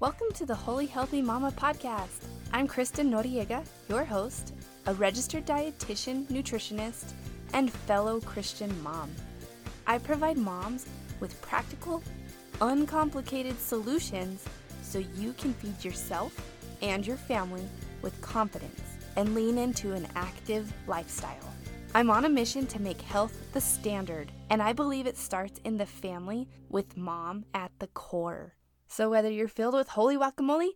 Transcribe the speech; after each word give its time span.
Welcome 0.00 0.32
to 0.36 0.46
the 0.46 0.54
Holy 0.54 0.86
Healthy 0.86 1.20
Mama 1.20 1.52
podcast. 1.52 2.24
I'm 2.54 2.66
Kristen 2.66 3.10
Noriega, 3.10 3.66
your 3.90 4.02
host, 4.02 4.54
a 4.86 4.94
registered 4.94 5.44
dietitian, 5.44 6.24
nutritionist, 6.28 7.12
and 7.52 7.70
fellow 7.70 8.18
Christian 8.22 8.82
mom. 8.82 9.10
I 9.86 9.98
provide 9.98 10.38
moms 10.38 10.86
with 11.20 11.38
practical, 11.42 12.02
uncomplicated 12.62 13.60
solutions 13.60 14.42
so 14.80 15.04
you 15.18 15.34
can 15.34 15.52
feed 15.52 15.84
yourself 15.84 16.34
and 16.80 17.06
your 17.06 17.18
family 17.18 17.68
with 18.00 18.18
confidence 18.22 18.80
and 19.16 19.34
lean 19.34 19.58
into 19.58 19.92
an 19.92 20.08
active 20.16 20.72
lifestyle. 20.86 21.52
I'm 21.94 22.08
on 22.08 22.24
a 22.24 22.30
mission 22.30 22.66
to 22.68 22.80
make 22.80 23.02
health 23.02 23.36
the 23.52 23.60
standard, 23.60 24.32
and 24.48 24.62
I 24.62 24.72
believe 24.72 25.06
it 25.06 25.18
starts 25.18 25.60
in 25.64 25.76
the 25.76 25.84
family 25.84 26.48
with 26.70 26.96
mom 26.96 27.44
at 27.52 27.70
the 27.80 27.88
core. 27.88 28.54
So, 28.90 29.08
whether 29.08 29.30
you're 29.30 29.48
filled 29.48 29.74
with 29.74 29.90
holy 29.90 30.16
guacamole, 30.16 30.70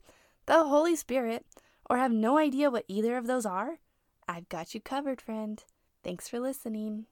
the 0.47 0.65
Holy 0.65 0.95
Spirit, 0.95 1.45
or 1.91 1.99
have 1.99 2.13
no 2.13 2.39
idea 2.39 2.71
what 2.71 2.85
either 2.87 3.17
of 3.17 3.27
those 3.27 3.45
are, 3.45 3.79
I've 4.29 4.49
got 4.49 4.73
you 4.75 4.81
covered, 4.81 5.21
friend. 5.21 5.63
Thanks 6.03 6.29
for 6.29 6.39
listening. 6.39 7.07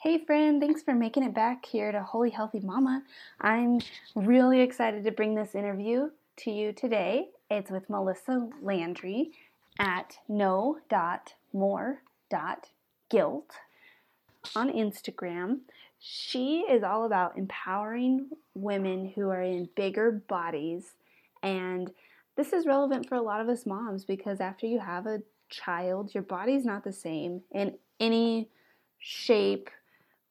Hey, 0.00 0.18
friend, 0.18 0.60
thanks 0.60 0.82
for 0.82 0.94
making 0.94 1.22
it 1.22 1.32
back 1.32 1.64
here 1.64 1.92
to 1.92 2.02
Holy 2.02 2.30
Healthy 2.30 2.60
Mama. 2.60 3.04
I'm 3.40 3.78
really 4.16 4.60
excited 4.60 5.04
to 5.04 5.12
bring 5.12 5.36
this 5.36 5.54
interview 5.54 6.10
to 6.38 6.50
you 6.50 6.72
today. 6.72 7.28
It's 7.48 7.70
with 7.70 7.88
Melissa 7.88 8.48
Landry 8.60 9.30
at 9.78 10.18
no.more.com 10.28 11.98
guilt 13.12 13.52
on 14.56 14.72
Instagram. 14.72 15.60
She 16.04 16.64
is 16.68 16.82
all 16.82 17.04
about 17.04 17.38
empowering 17.38 18.28
women 18.54 19.12
who 19.14 19.28
are 19.28 19.40
in 19.40 19.68
bigger 19.76 20.10
bodies. 20.10 20.96
And 21.44 21.92
this 22.36 22.52
is 22.52 22.66
relevant 22.66 23.08
for 23.08 23.14
a 23.14 23.22
lot 23.22 23.40
of 23.40 23.48
us 23.48 23.66
moms 23.66 24.04
because 24.04 24.40
after 24.40 24.66
you 24.66 24.80
have 24.80 25.06
a 25.06 25.22
child, 25.48 26.12
your 26.12 26.24
body's 26.24 26.64
not 26.64 26.82
the 26.82 26.92
same 26.92 27.42
in 27.52 27.78
any 28.00 28.50
shape 28.98 29.70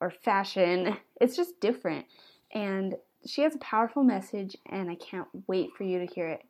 or 0.02 0.10
fashion. 0.12 0.98
It's 1.22 1.38
just 1.38 1.62
different. 1.62 2.08
And 2.52 2.96
she 3.28 3.44
has 3.44 3.54
a 3.54 3.60
powerful 3.60 4.04
message, 4.04 4.58
and 4.66 4.90
I 4.90 4.96
can't 4.96 5.28
wait 5.46 5.70
for 5.78 5.84
you 5.84 6.00
to 6.00 6.12
hear 6.12 6.28
it. 6.28 6.42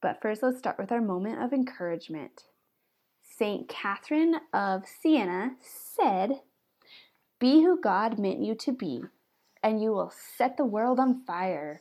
But 0.00 0.22
first, 0.22 0.42
let's 0.42 0.58
start 0.58 0.78
with 0.78 0.90
our 0.90 1.02
moment 1.02 1.42
of 1.42 1.52
encouragement. 1.52 2.44
St. 3.22 3.68
Catherine 3.68 4.36
of 4.54 4.84
Siena 4.86 5.50
said, 5.60 6.40
Be 7.40 7.62
who 7.62 7.80
God 7.80 8.18
meant 8.18 8.42
you 8.42 8.56
to 8.56 8.72
be, 8.72 9.00
and 9.62 9.80
you 9.80 9.92
will 9.92 10.12
set 10.36 10.56
the 10.56 10.64
world 10.64 10.98
on 10.98 11.22
fire. 11.24 11.80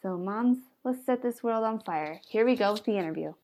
So, 0.00 0.16
moms, 0.16 0.56
let's 0.82 1.04
set 1.04 1.22
this 1.22 1.42
world 1.42 1.62
on 1.62 1.80
fire. 1.80 2.22
Here 2.26 2.46
we 2.46 2.56
go 2.56 2.72
with 2.72 2.84
the 2.84 2.96
interview. 2.96 3.34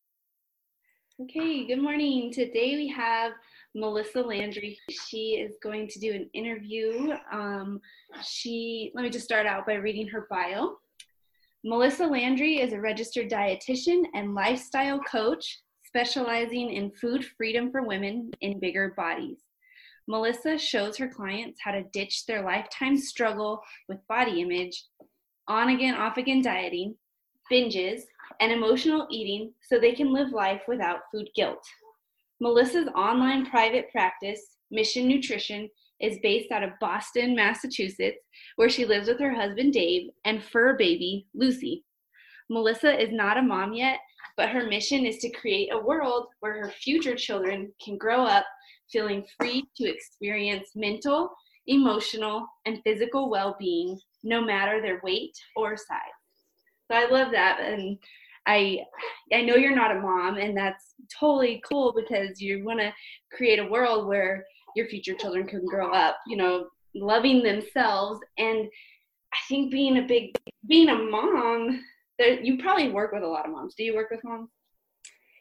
Okay, 1.21 1.67
good 1.67 1.83
morning. 1.83 2.33
Today 2.33 2.77
we 2.77 2.89
have 2.89 3.33
Melissa 3.75 4.23
Landry. 4.23 4.79
She 4.89 5.33
is 5.35 5.57
going 5.63 5.87
to 5.89 6.01
do 6.01 6.15
an 6.15 6.31
interview. 6.33 7.13
Um, 7.31 7.83
she, 8.25 8.91
let 8.95 9.03
me 9.03 9.11
just 9.11 9.27
start 9.27 9.45
out 9.45 9.67
by 9.67 9.75
reading 9.75 10.09
her 10.09 10.27
bio. 10.31 10.79
Melissa 11.63 12.07
Landry 12.07 12.59
is 12.59 12.73
a 12.73 12.81
registered 12.81 13.29
dietitian 13.29 14.05
and 14.15 14.35
lifestyle 14.35 15.01
coach 15.01 15.61
specializing 15.85 16.73
in 16.73 16.91
food 16.93 17.23
freedom 17.37 17.71
for 17.71 17.83
women 17.83 18.31
in 18.41 18.59
bigger 18.59 18.95
bodies. 18.97 19.41
Melissa 20.11 20.59
shows 20.59 20.97
her 20.97 21.07
clients 21.07 21.61
how 21.63 21.71
to 21.71 21.85
ditch 21.93 22.27
their 22.27 22.43
lifetime 22.43 22.97
struggle 22.99 23.63
with 23.89 24.05
body 24.09 24.41
image, 24.41 24.87
on 25.47 25.69
again, 25.69 25.95
off 25.95 26.17
again 26.17 26.43
dieting, 26.43 26.97
binges, 27.51 28.01
and 28.41 28.51
emotional 28.51 29.07
eating 29.09 29.53
so 29.63 29.79
they 29.79 29.93
can 29.93 30.13
live 30.13 30.33
life 30.33 30.63
without 30.67 31.03
food 31.13 31.29
guilt. 31.37 31.65
Melissa's 32.41 32.89
online 32.97 33.47
private 33.47 33.89
practice, 33.93 34.57
Mission 34.73 35.07
Nutrition, 35.07 35.71
is 36.01 36.19
based 36.25 36.51
out 36.51 36.65
of 36.65 36.71
Boston, 36.81 37.37
Massachusetts, 37.37 38.19
where 38.57 38.69
she 38.69 38.85
lives 38.85 39.07
with 39.07 39.21
her 39.21 39.33
husband 39.33 39.73
Dave 39.73 40.11
and 40.25 40.43
fur 40.43 40.77
baby 40.77 41.29
Lucy. 41.35 41.85
Melissa 42.49 43.01
is 43.01 43.13
not 43.13 43.39
a 43.39 43.43
mom 43.43 43.75
yet 43.75 44.01
but 44.41 44.49
her 44.49 44.67
mission 44.67 45.05
is 45.05 45.19
to 45.19 45.31
create 45.31 45.69
a 45.71 45.79
world 45.79 46.29
where 46.41 46.55
her 46.55 46.71
future 46.71 47.15
children 47.15 47.71
can 47.85 47.99
grow 47.99 48.25
up 48.25 48.47
feeling 48.93 49.25
free 49.39 49.69
to 49.77 49.89
experience 49.89 50.71
mental, 50.75 51.31
emotional, 51.67 52.47
and 52.67 52.81
physical 52.85 53.31
well 53.31 53.57
being 53.59 53.99
no 54.23 54.45
matter 54.45 54.81
their 54.81 55.01
weight 55.03 55.37
or 55.57 55.77
size. 55.77 56.21
So 56.91 56.97
I 56.97 57.09
love 57.09 57.31
that. 57.33 57.61
And 57.61 57.99
I 58.47 58.81
I 59.33 59.43
know 59.43 59.57
you're 59.57 59.75
not 59.75 59.97
a 59.97 60.01
mom 60.01 60.37
and 60.37 60.57
that's 60.57 60.95
totally 61.19 61.63
cool 61.71 61.93
because 61.95 62.41
you 62.41 62.65
want 62.65 62.81
to 62.81 62.93
create 63.33 63.59
a 63.59 63.67
world 63.69 64.07
where 64.07 64.45
your 64.75 64.87
future 64.87 65.15
children 65.15 65.47
can 65.47 65.65
grow 65.67 65.93
up, 65.93 66.19
you 66.27 66.37
know, 66.37 66.69
loving 66.95 67.43
themselves 67.43 68.21
and 68.39 68.69
I 69.33 69.39
think 69.49 69.71
being 69.71 69.99
a 69.99 70.03
big 70.03 70.37
being 70.67 70.89
a 70.89 70.97
mom 70.97 71.85
there, 72.19 72.41
you 72.41 72.59
probably 72.59 72.91
work 72.91 73.13
with 73.13 73.23
a 73.23 73.29
lot 73.29 73.47
of 73.47 73.53
moms. 73.53 73.75
Do 73.75 73.85
you 73.85 73.95
work 73.95 74.11
with 74.11 74.25
moms? 74.25 74.51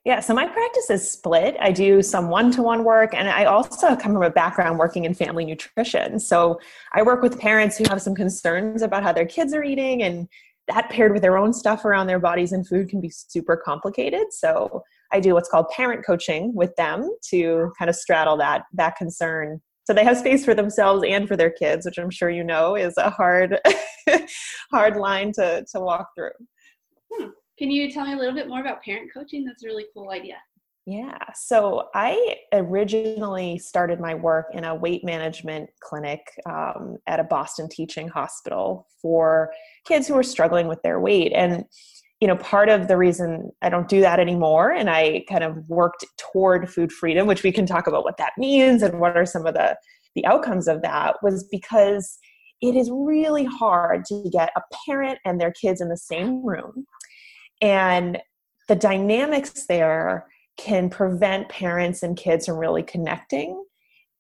Yeah, 0.05 0.21
so 0.21 0.33
my 0.33 0.47
practice 0.47 0.89
is 0.89 1.09
split. 1.09 1.57
I 1.59 1.71
do 1.71 2.01
some 2.01 2.29
one 2.29 2.51
to 2.51 2.63
one 2.63 2.83
work, 2.83 3.13
and 3.13 3.27
I 3.27 3.45
also 3.45 3.95
come 3.95 4.13
from 4.13 4.23
a 4.23 4.29
background 4.29 4.79
working 4.79 5.03
in 5.03 5.13
family 5.13 5.45
nutrition. 5.45 6.19
So 6.19 6.59
I 6.93 7.01
work 7.01 7.21
with 7.21 7.39
parents 7.39 7.77
who 7.77 7.83
have 7.89 8.01
some 8.01 8.15
concerns 8.15 8.81
about 8.81 9.03
how 9.03 9.11
their 9.11 9.25
kids 9.25 9.53
are 9.53 9.63
eating, 9.63 10.03
and 10.03 10.27
that 10.69 10.89
paired 10.89 11.11
with 11.11 11.21
their 11.21 11.37
own 11.37 11.51
stuff 11.51 11.83
around 11.83 12.07
their 12.07 12.19
bodies 12.19 12.53
and 12.53 12.67
food 12.67 12.89
can 12.89 13.01
be 13.01 13.09
super 13.09 13.57
complicated. 13.57 14.31
So 14.31 14.83
I 15.11 15.19
do 15.19 15.33
what's 15.33 15.49
called 15.49 15.67
parent 15.69 16.05
coaching 16.05 16.53
with 16.55 16.75
them 16.75 17.09
to 17.29 17.71
kind 17.77 17.89
of 17.89 17.95
straddle 17.95 18.37
that 18.37 18.63
that 18.73 18.95
concern 18.95 19.61
so 19.85 19.93
they 19.93 20.03
have 20.03 20.17
space 20.17 20.45
for 20.45 20.53
themselves 20.53 21.03
and 21.07 21.27
for 21.27 21.35
their 21.35 21.49
kids 21.49 21.83
which 21.83 21.97
i'm 21.97 22.11
sure 22.11 22.29
you 22.29 22.43
know 22.43 22.75
is 22.75 22.95
a 22.97 23.09
hard 23.09 23.59
hard 24.71 24.97
line 24.97 25.31
to 25.33 25.65
to 25.71 25.79
walk 25.79 26.09
through. 26.15 26.31
Can 27.59 27.69
you 27.69 27.91
tell 27.91 28.05
me 28.05 28.13
a 28.13 28.15
little 28.15 28.33
bit 28.33 28.47
more 28.47 28.61
about 28.61 28.81
parent 28.81 29.11
coaching? 29.13 29.43
That's 29.43 29.63
a 29.63 29.67
really 29.67 29.85
cool 29.93 30.11
idea. 30.11 30.37
Yeah. 30.85 31.19
So 31.35 31.89
I 31.93 32.37
originally 32.53 33.59
started 33.59 33.99
my 33.99 34.15
work 34.15 34.47
in 34.53 34.63
a 34.63 34.73
weight 34.73 35.03
management 35.03 35.69
clinic 35.81 36.21
um, 36.49 36.97
at 37.05 37.19
a 37.19 37.23
Boston 37.25 37.67
teaching 37.69 38.07
hospital 38.07 38.87
for 39.01 39.51
kids 39.85 40.07
who 40.07 40.15
were 40.15 40.23
struggling 40.23 40.67
with 40.67 40.81
their 40.81 41.01
weight. 41.01 41.33
And, 41.35 41.65
you 42.21 42.27
know, 42.27 42.37
part 42.37 42.69
of 42.69 42.87
the 42.87 42.97
reason 42.97 43.51
I 43.61 43.69
don't 43.69 43.89
do 43.89 43.99
that 43.99 44.21
anymore 44.21 44.71
and 44.71 44.89
I 44.89 45.25
kind 45.29 45.43
of 45.43 45.57
worked 45.67 46.05
toward 46.17 46.71
food 46.71 46.93
freedom, 46.93 47.27
which 47.27 47.43
we 47.43 47.51
can 47.51 47.65
talk 47.65 47.85
about 47.85 48.05
what 48.05 48.17
that 48.17 48.33
means 48.37 48.81
and 48.81 49.01
what 49.01 49.17
are 49.17 49.25
some 49.25 49.45
of 49.45 49.55
the, 49.55 49.77
the 50.15 50.25
outcomes 50.25 50.69
of 50.69 50.81
that, 50.81 51.17
was 51.21 51.47
because 51.51 52.17
it 52.61 52.75
is 52.75 52.89
really 52.91 53.45
hard 53.45 54.05
to 54.05 54.29
get 54.31 54.49
a 54.55 54.61
parent 54.87 55.19
and 55.25 55.39
their 55.39 55.51
kids 55.51 55.81
in 55.81 55.89
the 55.89 55.97
same 55.97 56.43
room 56.43 56.87
and 57.61 58.19
the 58.67 58.75
dynamics 58.75 59.65
there 59.67 60.27
can 60.57 60.89
prevent 60.89 61.49
parents 61.49 62.03
and 62.03 62.17
kids 62.17 62.45
from 62.45 62.57
really 62.57 62.83
connecting. 62.83 63.63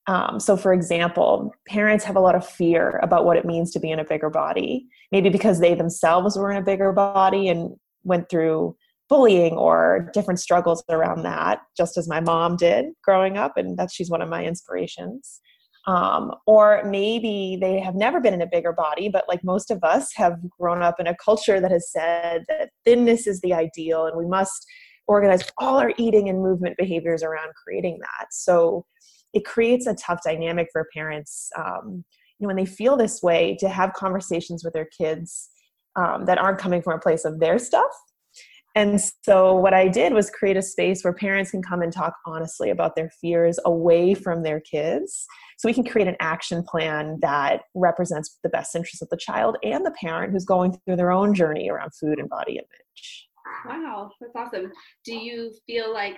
Um, 0.07 0.39
so, 0.39 0.57
for 0.57 0.73
example, 0.73 1.53
parents 1.67 2.03
have 2.05 2.15
a 2.15 2.21
lot 2.21 2.35
of 2.35 2.47
fear 2.47 2.99
about 3.03 3.25
what 3.25 3.37
it 3.37 3.45
means 3.45 3.71
to 3.71 3.79
be 3.79 3.91
in 3.91 3.99
a 3.99 4.05
bigger 4.05 4.29
body, 4.29 4.87
maybe 5.11 5.29
because 5.29 5.59
they 5.59 5.75
themselves 5.75 6.37
were 6.37 6.49
in 6.49 6.57
a 6.57 6.63
bigger 6.63 6.91
body 6.91 7.47
and 7.47 7.75
went 8.03 8.29
through 8.29 8.75
bullying 9.07 9.53
or 9.53 10.09
different 10.13 10.39
struggles 10.39 10.83
around 10.89 11.23
that, 11.23 11.59
just 11.75 11.97
as 11.97 12.07
my 12.07 12.19
mom 12.19 12.55
did 12.55 12.85
growing 13.03 13.37
up, 13.37 13.57
and 13.57 13.77
that 13.77 13.91
she's 13.91 14.09
one 14.09 14.21
of 14.21 14.29
my 14.29 14.43
inspirations. 14.45 15.41
Um, 15.87 16.33
or 16.45 16.83
maybe 16.85 17.57
they 17.59 17.79
have 17.79 17.95
never 17.95 18.19
been 18.19 18.33
in 18.33 18.41
a 18.41 18.47
bigger 18.47 18.73
body, 18.73 19.09
but 19.09 19.25
like 19.27 19.43
most 19.43 19.71
of 19.71 19.83
us 19.83 20.11
have 20.15 20.37
grown 20.59 20.83
up 20.83 20.99
in 20.99 21.07
a 21.07 21.15
culture 21.15 21.59
that 21.59 21.71
has 21.71 21.91
said 21.91 22.43
that 22.47 22.69
thinness 22.85 23.25
is 23.27 23.41
the 23.41 23.53
ideal 23.53 24.05
and 24.05 24.17
we 24.17 24.25
must 24.25 24.65
organize 25.07 25.43
all 25.57 25.77
our 25.77 25.91
eating 25.97 26.29
and 26.29 26.43
movement 26.43 26.77
behaviors 26.77 27.23
around 27.23 27.51
creating 27.63 27.97
that. 28.01 28.27
So 28.31 28.85
it 29.33 29.45
creates 29.45 29.87
a 29.87 29.95
tough 29.95 30.19
dynamic 30.23 30.67
for 30.71 30.87
parents, 30.93 31.49
um, 31.57 32.03
you 32.37 32.45
know, 32.45 32.47
when 32.47 32.55
they 32.55 32.65
feel 32.65 32.95
this 32.95 33.23
way, 33.23 33.57
to 33.59 33.69
have 33.69 33.93
conversations 33.93 34.63
with 34.63 34.73
their 34.73 34.87
kids 34.95 35.49
um, 35.95 36.25
that 36.25 36.37
aren't 36.37 36.59
coming 36.59 36.81
from 36.81 36.93
a 36.93 36.99
place 36.99 37.25
of 37.25 37.39
their 37.39 37.57
stuff. 37.57 37.91
And 38.79 39.01
so, 39.25 39.55
what 39.55 39.73
I 39.73 39.89
did 39.89 40.13
was 40.13 40.29
create 40.29 40.55
a 40.55 40.61
space 40.61 41.03
where 41.03 41.11
parents 41.11 41.51
can 41.51 41.61
come 41.61 41.81
and 41.81 41.91
talk 41.91 42.13
honestly 42.25 42.69
about 42.69 42.95
their 42.95 43.09
fears 43.19 43.59
away 43.65 44.13
from 44.13 44.41
their 44.41 44.61
kids 44.61 45.25
so 45.57 45.67
we 45.67 45.73
can 45.73 45.83
create 45.83 46.07
an 46.07 46.15
action 46.21 46.63
plan 46.63 47.17
that 47.21 47.63
represents 47.75 48.39
the 48.41 48.47
best 48.47 48.73
interests 48.75 49.01
of 49.01 49.09
the 49.09 49.17
child 49.17 49.57
and 49.63 49.85
the 49.85 49.93
parent 50.01 50.31
who's 50.31 50.45
going 50.45 50.77
through 50.85 50.95
their 50.95 51.11
own 51.11 51.33
journey 51.33 51.69
around 51.69 51.91
food 51.93 52.19
and 52.19 52.29
body 52.29 52.53
image. 52.53 53.27
Wow, 53.65 54.11
that's 54.21 54.33
awesome. 54.33 54.71
Do 55.03 55.13
you 55.13 55.51
feel 55.67 55.93
like 55.93 56.15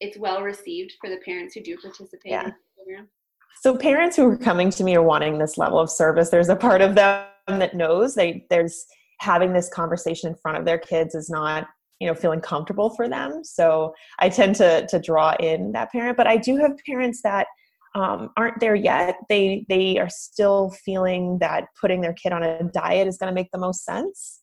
it's 0.00 0.16
well 0.16 0.40
received 0.40 0.94
for 1.02 1.10
the 1.10 1.18
parents 1.26 1.52
who 1.52 1.60
do 1.60 1.76
participate 1.76 2.32
yeah. 2.32 2.44
in 2.44 2.46
the 2.46 2.54
program? 2.74 3.08
So 3.60 3.76
parents 3.76 4.16
who 4.16 4.30
are 4.30 4.38
coming 4.38 4.70
to 4.70 4.82
me 4.82 4.96
are 4.96 5.02
wanting 5.02 5.36
this 5.36 5.58
level 5.58 5.78
of 5.78 5.90
service. 5.90 6.30
There's 6.30 6.48
a 6.48 6.56
part 6.56 6.80
of 6.80 6.94
them 6.94 7.26
that 7.48 7.74
knows 7.74 8.14
they 8.14 8.46
there's 8.48 8.86
having 9.20 9.52
this 9.52 9.68
conversation 9.68 10.30
in 10.30 10.36
front 10.36 10.56
of 10.56 10.64
their 10.64 10.78
kids 10.78 11.14
is 11.14 11.28
not 11.28 11.66
you 12.00 12.06
know 12.06 12.14
feeling 12.14 12.40
comfortable 12.40 12.90
for 12.90 13.08
them. 13.08 13.42
So 13.44 13.94
i 14.18 14.28
tend 14.28 14.56
to 14.56 14.86
to 14.86 14.98
draw 14.98 15.34
in 15.40 15.72
that 15.72 15.90
parent 15.92 16.16
but 16.16 16.26
i 16.26 16.36
do 16.36 16.56
have 16.56 16.72
parents 16.86 17.22
that 17.22 17.46
um, 17.94 18.30
aren't 18.36 18.60
there 18.60 18.74
yet. 18.74 19.16
They 19.28 19.64
they 19.68 19.98
are 19.98 20.10
still 20.10 20.70
feeling 20.84 21.38
that 21.40 21.64
putting 21.80 22.00
their 22.00 22.12
kid 22.12 22.32
on 22.32 22.42
a 22.42 22.64
diet 22.64 23.08
is 23.08 23.18
going 23.18 23.30
to 23.30 23.34
make 23.34 23.50
the 23.52 23.58
most 23.58 23.84
sense. 23.84 24.40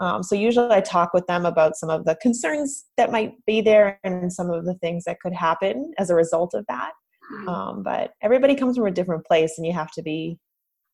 Um, 0.00 0.24
so 0.24 0.34
usually 0.34 0.70
i 0.70 0.80
talk 0.80 1.14
with 1.14 1.26
them 1.28 1.46
about 1.46 1.76
some 1.76 1.88
of 1.88 2.04
the 2.04 2.16
concerns 2.16 2.84
that 2.96 3.12
might 3.12 3.32
be 3.46 3.60
there 3.60 4.00
and 4.02 4.32
some 4.32 4.50
of 4.50 4.64
the 4.64 4.74
things 4.74 5.04
that 5.04 5.20
could 5.20 5.32
happen 5.32 5.92
as 5.98 6.10
a 6.10 6.14
result 6.14 6.54
of 6.54 6.64
that. 6.68 6.92
Mm-hmm. 7.32 7.48
um, 7.48 7.82
but 7.82 8.12
everybody 8.20 8.54
comes 8.54 8.76
from 8.76 8.86
a 8.86 8.90
different 8.90 9.24
place 9.24 9.54
and 9.56 9.66
you 9.66 9.72
have 9.72 9.90
to 9.92 10.02
be 10.02 10.38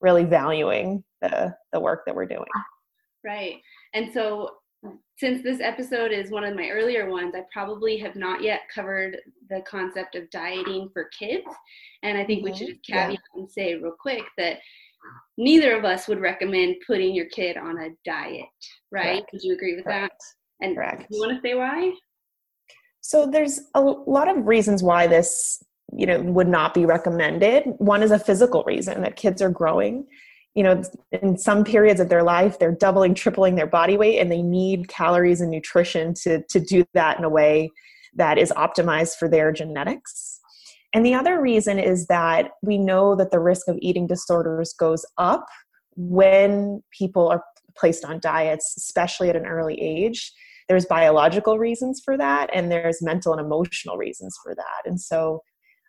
really 0.00 0.24
valuing 0.24 1.02
the 1.22 1.54
the 1.72 1.80
work 1.80 2.02
that 2.06 2.14
we're 2.14 2.26
doing. 2.26 2.44
Right. 3.24 3.56
And 3.94 4.12
so 4.12 4.50
since 5.20 5.42
this 5.42 5.60
episode 5.60 6.12
is 6.12 6.30
one 6.30 6.44
of 6.44 6.56
my 6.56 6.70
earlier 6.70 7.10
ones, 7.10 7.34
I 7.34 7.42
probably 7.52 7.98
have 7.98 8.16
not 8.16 8.42
yet 8.42 8.62
covered 8.74 9.18
the 9.50 9.60
concept 9.68 10.14
of 10.14 10.30
dieting 10.30 10.88
for 10.94 11.10
kids. 11.16 11.46
And 12.02 12.16
I 12.16 12.24
think 12.24 12.38
mm-hmm. 12.38 12.52
we 12.52 12.56
should 12.56 12.68
just 12.68 12.82
caveat 12.84 13.10
yeah. 13.10 13.16
and 13.34 13.50
say 13.50 13.74
real 13.74 13.92
quick 14.00 14.24
that 14.38 14.58
neither 15.36 15.76
of 15.76 15.84
us 15.84 16.08
would 16.08 16.20
recommend 16.20 16.76
putting 16.86 17.14
your 17.14 17.26
kid 17.26 17.58
on 17.58 17.78
a 17.78 17.90
diet, 18.04 18.46
right? 18.90 19.18
Correct. 19.18 19.30
Would 19.32 19.42
you 19.42 19.54
agree 19.54 19.76
with 19.76 19.84
Correct. 19.84 20.14
that? 20.60 20.66
And 20.66 20.76
Correct. 20.76 21.06
you 21.10 21.20
want 21.20 21.34
to 21.36 21.46
say 21.46 21.54
why? 21.54 21.92
So 23.02 23.26
there's 23.26 23.60
a 23.74 23.80
lot 23.80 24.28
of 24.28 24.46
reasons 24.46 24.82
why 24.82 25.06
this, 25.06 25.62
you 25.92 26.06
know, 26.06 26.22
would 26.22 26.48
not 26.48 26.72
be 26.72 26.86
recommended. 26.86 27.64
One 27.78 28.02
is 28.02 28.10
a 28.10 28.18
physical 28.18 28.62
reason 28.64 29.02
that 29.02 29.16
kids 29.16 29.42
are 29.42 29.50
growing 29.50 30.06
you 30.54 30.62
know 30.62 30.82
in 31.12 31.38
some 31.38 31.64
periods 31.64 32.00
of 32.00 32.08
their 32.08 32.22
life 32.22 32.58
they're 32.58 32.74
doubling 32.74 33.14
tripling 33.14 33.54
their 33.54 33.66
body 33.66 33.96
weight 33.96 34.18
and 34.18 34.32
they 34.32 34.42
need 34.42 34.88
calories 34.88 35.40
and 35.40 35.50
nutrition 35.50 36.12
to 36.14 36.42
to 36.48 36.58
do 36.60 36.84
that 36.94 37.18
in 37.18 37.24
a 37.24 37.28
way 37.28 37.70
that 38.14 38.38
is 38.38 38.52
optimized 38.56 39.16
for 39.16 39.28
their 39.28 39.52
genetics. 39.52 40.40
And 40.92 41.06
the 41.06 41.14
other 41.14 41.40
reason 41.40 41.78
is 41.78 42.06
that 42.06 42.52
we 42.62 42.76
know 42.76 43.14
that 43.14 43.30
the 43.30 43.38
risk 43.38 43.68
of 43.68 43.78
eating 43.80 44.06
disorders 44.06 44.72
goes 44.72 45.06
up 45.18 45.46
when 45.96 46.82
people 46.90 47.28
are 47.28 47.44
placed 47.76 48.04
on 48.04 48.18
diets 48.20 48.74
especially 48.76 49.28
at 49.28 49.36
an 49.36 49.46
early 49.46 49.80
age. 49.80 50.32
There's 50.68 50.86
biological 50.86 51.58
reasons 51.58 52.00
for 52.04 52.16
that 52.16 52.50
and 52.52 52.70
there's 52.70 53.02
mental 53.02 53.32
and 53.32 53.40
emotional 53.40 53.96
reasons 53.96 54.36
for 54.42 54.54
that. 54.54 54.82
And 54.84 55.00
so 55.00 55.42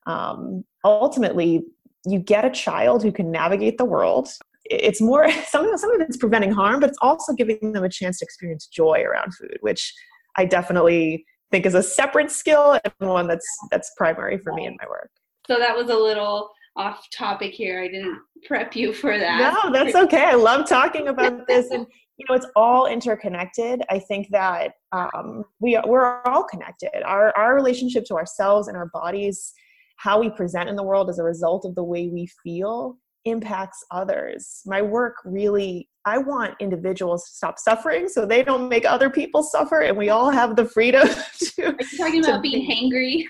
um, 0.05 0.63
ultimately 0.83 1.63
you 2.05 2.19
get 2.19 2.45
a 2.45 2.49
child 2.49 3.03
who 3.03 3.11
can 3.11 3.31
navigate 3.31 3.77
the 3.77 3.85
world 3.85 4.29
it's 4.71 5.01
more 5.01 5.29
some, 5.47 5.77
some 5.77 5.93
of 5.93 6.01
it's 6.01 6.17
preventing 6.17 6.51
harm 6.51 6.79
but 6.79 6.89
it's 6.89 6.99
also 7.01 7.33
giving 7.33 7.73
them 7.73 7.83
a 7.83 7.89
chance 7.89 8.19
to 8.19 8.25
experience 8.25 8.67
joy 8.67 9.01
around 9.01 9.33
food 9.35 9.57
which 9.61 9.93
i 10.37 10.45
definitely 10.45 11.25
think 11.51 11.65
is 11.65 11.75
a 11.75 11.83
separate 11.83 12.31
skill 12.31 12.79
and 12.83 13.09
one 13.09 13.27
that's 13.27 13.45
that's 13.69 13.91
primary 13.97 14.39
for 14.39 14.53
me 14.53 14.65
in 14.65 14.75
my 14.81 14.87
work. 14.89 15.11
So 15.47 15.59
that 15.59 15.75
was 15.75 15.89
a 15.89 15.95
little 15.95 16.49
off 16.77 17.05
topic 17.13 17.53
here. 17.53 17.81
I 17.81 17.87
didn't 17.89 18.17
prep 18.45 18.75
you 18.75 18.93
for 18.93 19.19
that. 19.19 19.61
No 19.63 19.71
that's 19.71 19.95
okay. 19.95 20.23
I 20.23 20.35
love 20.35 20.67
talking 20.67 21.09
about 21.09 21.45
this 21.47 21.69
and 21.69 21.85
you 22.17 22.25
know 22.27 22.35
it's 22.35 22.47
all 22.55 22.87
interconnected. 22.87 23.83
I 23.89 23.99
think 23.99 24.29
that 24.31 24.73
um, 24.93 25.43
we 25.59 25.79
we're 25.85 26.21
all 26.23 26.43
connected. 26.43 27.03
Our 27.03 27.37
our 27.37 27.53
relationship 27.53 28.05
to 28.05 28.15
ourselves 28.15 28.67
and 28.67 28.77
our 28.77 28.89
bodies 28.93 29.53
how 29.97 30.19
we 30.19 30.31
present 30.31 30.67
in 30.67 30.75
the 30.75 30.83
world 30.83 31.11
as 31.11 31.19
a 31.19 31.23
result 31.23 31.63
of 31.63 31.75
the 31.75 31.83
way 31.83 32.07
we 32.07 32.27
feel 32.43 32.97
impacts 33.25 33.83
others. 33.91 34.61
My 34.65 34.81
work 34.81 35.15
really, 35.25 35.89
I 36.05 36.17
want 36.17 36.55
individuals 36.59 37.25
to 37.25 37.35
stop 37.35 37.59
suffering 37.59 38.07
so 38.09 38.25
they 38.25 38.43
don't 38.43 38.69
make 38.69 38.85
other 38.85 39.09
people 39.09 39.43
suffer 39.43 39.81
and 39.81 39.97
we 39.97 40.09
all 40.09 40.29
have 40.29 40.55
the 40.55 40.65
freedom 40.65 41.07
to. 41.37 41.65
Are 41.65 41.75
you 41.79 41.97
talking 41.97 42.23
about 42.23 42.41
being 42.41 42.69
hangry? 42.69 43.25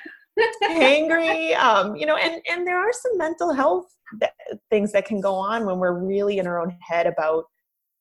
hangry, 0.64 1.56
um, 1.58 1.96
you 1.96 2.06
know, 2.06 2.16
and, 2.16 2.42
and 2.50 2.66
there 2.66 2.80
are 2.80 2.94
some 2.94 3.18
mental 3.18 3.54
health 3.54 3.86
that, 4.20 4.34
things 4.70 4.92
that 4.94 5.06
can 5.06 5.20
go 5.20 5.36
on 5.36 5.66
when 5.66 5.78
we're 5.78 6.00
really 6.00 6.40
in 6.40 6.48
our 6.48 6.62
own 6.62 6.76
head 6.82 7.06
about 7.06 7.46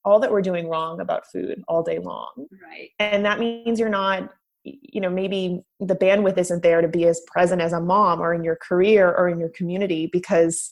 all 0.05 0.21
that 0.21 0.31
we're 0.31 0.41
doing 0.41 0.69
wrong 0.69 1.01
about 1.01 1.27
food 1.31 1.63
all 1.69 1.83
day 1.83 1.99
long. 1.99 2.31
Right. 2.37 2.91
And 2.99 3.25
that 3.25 3.39
means 3.39 3.79
you're 3.79 3.89
not 3.89 4.31
you 4.65 5.01
know 5.01 5.09
maybe 5.09 5.63
the 5.81 5.97
bandwidth 5.97 6.37
isn't 6.37 6.63
there 6.63 6.83
to 6.83 6.89
be 6.89 7.07
as 7.07 7.23
present 7.27 7.63
as 7.63 7.73
a 7.73 7.81
mom 7.81 8.21
or 8.21 8.35
in 8.35 8.45
your 8.45 8.57
career 8.57 9.11
or 9.11 9.29
in 9.29 9.39
your 9.39 9.49
community 9.51 10.09
because 10.13 10.71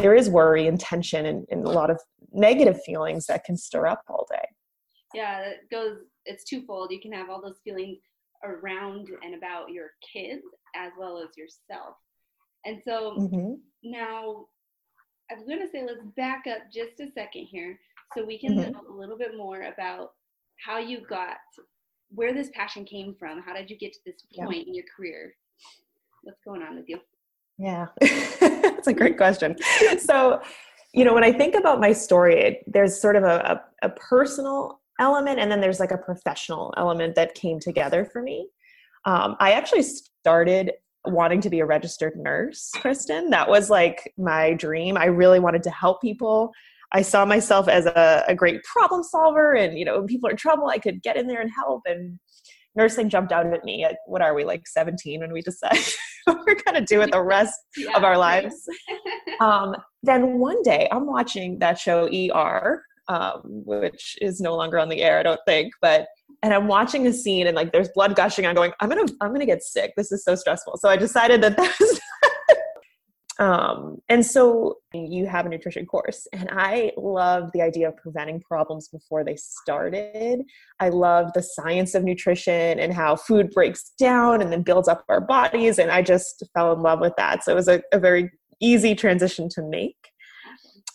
there 0.00 0.14
is 0.14 0.28
worry 0.28 0.66
and 0.66 0.78
tension 0.78 1.26
and, 1.26 1.46
and 1.50 1.64
a 1.64 1.70
lot 1.70 1.90
of 1.90 2.00
negative 2.32 2.80
feelings 2.84 3.26
that 3.26 3.44
can 3.44 3.56
stir 3.56 3.86
up 3.86 4.02
all 4.08 4.26
day. 4.30 4.44
Yeah, 5.14 5.40
it 5.40 5.70
goes, 5.70 5.98
it's 6.24 6.44
twofold. 6.44 6.90
You 6.90 7.00
can 7.00 7.12
have 7.12 7.30
all 7.30 7.40
those 7.40 7.60
feelings 7.64 7.98
around 8.44 9.08
and 9.22 9.34
about 9.34 9.70
your 9.70 9.90
kids 10.12 10.42
as 10.74 10.92
well 10.98 11.18
as 11.18 11.36
yourself. 11.36 11.96
And 12.64 12.80
so 12.84 13.16
mm-hmm. 13.18 13.54
now 13.84 14.46
I'm 15.30 15.46
going 15.46 15.60
to 15.60 15.70
say 15.70 15.84
let's 15.84 16.04
back 16.16 16.44
up 16.46 16.70
just 16.72 17.00
a 17.00 17.10
second 17.12 17.46
here 17.46 17.78
so 18.14 18.24
we 18.24 18.38
can 18.38 18.56
mm-hmm. 18.56 18.92
a 18.92 18.96
little 18.96 19.16
bit 19.16 19.36
more 19.36 19.62
about 19.62 20.10
how 20.64 20.78
you 20.78 21.00
got 21.08 21.36
where 22.10 22.32
this 22.32 22.50
passion 22.54 22.84
came 22.84 23.14
from. 23.18 23.42
How 23.42 23.54
did 23.54 23.70
you 23.70 23.78
get 23.78 23.92
to 23.92 23.98
this 24.06 24.22
point 24.36 24.58
yeah. 24.58 24.62
in 24.68 24.74
your 24.74 24.84
career? 24.94 25.34
What's 26.22 26.40
going 26.44 26.62
on 26.62 26.76
with 26.76 26.88
you? 26.88 26.98
Yeah, 27.58 27.86
that's 28.00 28.86
a 28.86 28.92
great 28.92 29.16
question. 29.16 29.56
So, 29.98 30.42
you 30.92 31.04
know, 31.04 31.14
when 31.14 31.24
I 31.24 31.32
think 31.32 31.54
about 31.54 31.80
my 31.80 31.92
story, 31.92 32.60
there's 32.66 33.00
sort 33.00 33.16
of 33.16 33.24
a, 33.24 33.62
a, 33.82 33.86
a, 33.86 33.90
personal 33.90 34.80
element 34.98 35.38
and 35.38 35.50
then 35.50 35.60
there's 35.60 35.80
like 35.80 35.90
a 35.90 35.98
professional 35.98 36.72
element 36.76 37.14
that 37.14 37.34
came 37.34 37.60
together 37.60 38.04
for 38.04 38.22
me. 38.22 38.48
Um, 39.04 39.36
I 39.40 39.52
actually 39.52 39.82
started 39.82 40.72
wanting 41.04 41.40
to 41.40 41.50
be 41.50 41.60
a 41.60 41.66
registered 41.66 42.16
nurse, 42.16 42.70
Kristen. 42.76 43.30
That 43.30 43.48
was 43.48 43.70
like 43.70 44.12
my 44.18 44.54
dream. 44.54 44.96
I 44.96 45.06
really 45.06 45.38
wanted 45.38 45.62
to 45.64 45.70
help 45.70 46.02
people. 46.02 46.52
I 46.92 47.02
saw 47.02 47.24
myself 47.24 47.68
as 47.68 47.86
a, 47.86 48.24
a 48.28 48.34
great 48.34 48.62
problem 48.64 49.02
solver, 49.02 49.54
and 49.54 49.78
you 49.78 49.84
know, 49.84 49.98
when 49.98 50.06
people 50.06 50.28
are 50.28 50.32
in 50.32 50.36
trouble, 50.36 50.68
I 50.68 50.78
could 50.78 51.02
get 51.02 51.16
in 51.16 51.26
there 51.26 51.40
and 51.40 51.50
help. 51.50 51.82
And 51.86 52.18
nursing 52.74 53.08
jumped 53.08 53.32
out 53.32 53.46
at 53.46 53.64
me 53.64 53.84
at 53.84 53.98
what 54.06 54.22
are 54.22 54.34
we 54.34 54.44
like 54.44 54.66
17 54.66 55.20
when 55.20 55.32
we 55.32 55.40
decide 55.40 55.78
we're 56.46 56.60
going 56.64 56.74
to 56.74 56.84
do 56.84 57.00
it 57.02 57.12
the 57.12 57.22
rest 57.22 57.58
yeah, 57.76 57.96
of 57.96 58.04
our 58.04 58.18
lives. 58.18 58.68
Um, 59.40 59.74
then 60.02 60.38
one 60.38 60.62
day 60.62 60.88
i'm 60.90 61.06
watching 61.06 61.58
that 61.58 61.78
show 61.78 62.08
er 62.34 62.82
um, 63.08 63.40
which 63.44 64.16
is 64.22 64.40
no 64.40 64.56
longer 64.56 64.78
on 64.78 64.88
the 64.88 65.02
air 65.02 65.18
i 65.18 65.22
don't 65.22 65.40
think 65.46 65.74
but 65.82 66.06
and 66.42 66.54
i'm 66.54 66.68
watching 66.68 67.06
a 67.06 67.12
scene 67.12 67.46
and 67.46 67.54
like 67.54 67.72
there's 67.72 67.90
blood 67.94 68.16
gushing. 68.16 68.46
I'm 68.46 68.54
going 68.54 68.72
i'm 68.80 68.88
gonna 68.88 69.06
i'm 69.20 69.32
gonna 69.32 69.46
get 69.46 69.62
sick. 69.62 69.92
This 69.96 70.12
is 70.12 70.24
so 70.24 70.34
stressful. 70.34 70.78
So 70.78 70.88
i 70.88 70.96
decided 70.96 71.42
that 71.42 71.56
that 71.56 71.76
was 71.78 72.00
um, 73.38 73.98
and 74.08 74.24
so 74.24 74.76
you 74.94 75.26
have 75.26 75.46
a 75.46 75.48
nutrition 75.48 75.84
course, 75.86 76.26
and 76.32 76.48
I 76.50 76.92
love 76.96 77.50
the 77.52 77.62
idea 77.62 77.88
of 77.88 77.96
preventing 77.96 78.40
problems 78.40 78.88
before 78.88 79.24
they 79.24 79.36
started. 79.36 80.40
I 80.80 80.88
love 80.88 81.32
the 81.34 81.42
science 81.42 81.94
of 81.94 82.02
nutrition 82.02 82.78
and 82.78 82.94
how 82.94 83.16
food 83.16 83.50
breaks 83.50 83.92
down 83.98 84.40
and 84.40 84.50
then 84.50 84.62
builds 84.62 84.88
up 84.88 85.04
our 85.08 85.20
bodies, 85.20 85.78
and 85.78 85.90
I 85.90 86.02
just 86.02 86.42
fell 86.54 86.72
in 86.72 86.80
love 86.80 87.00
with 87.00 87.14
that. 87.16 87.44
So 87.44 87.52
it 87.52 87.56
was 87.56 87.68
a, 87.68 87.82
a 87.92 87.98
very 87.98 88.30
easy 88.60 88.94
transition 88.94 89.48
to 89.50 89.62
make. 89.62 89.96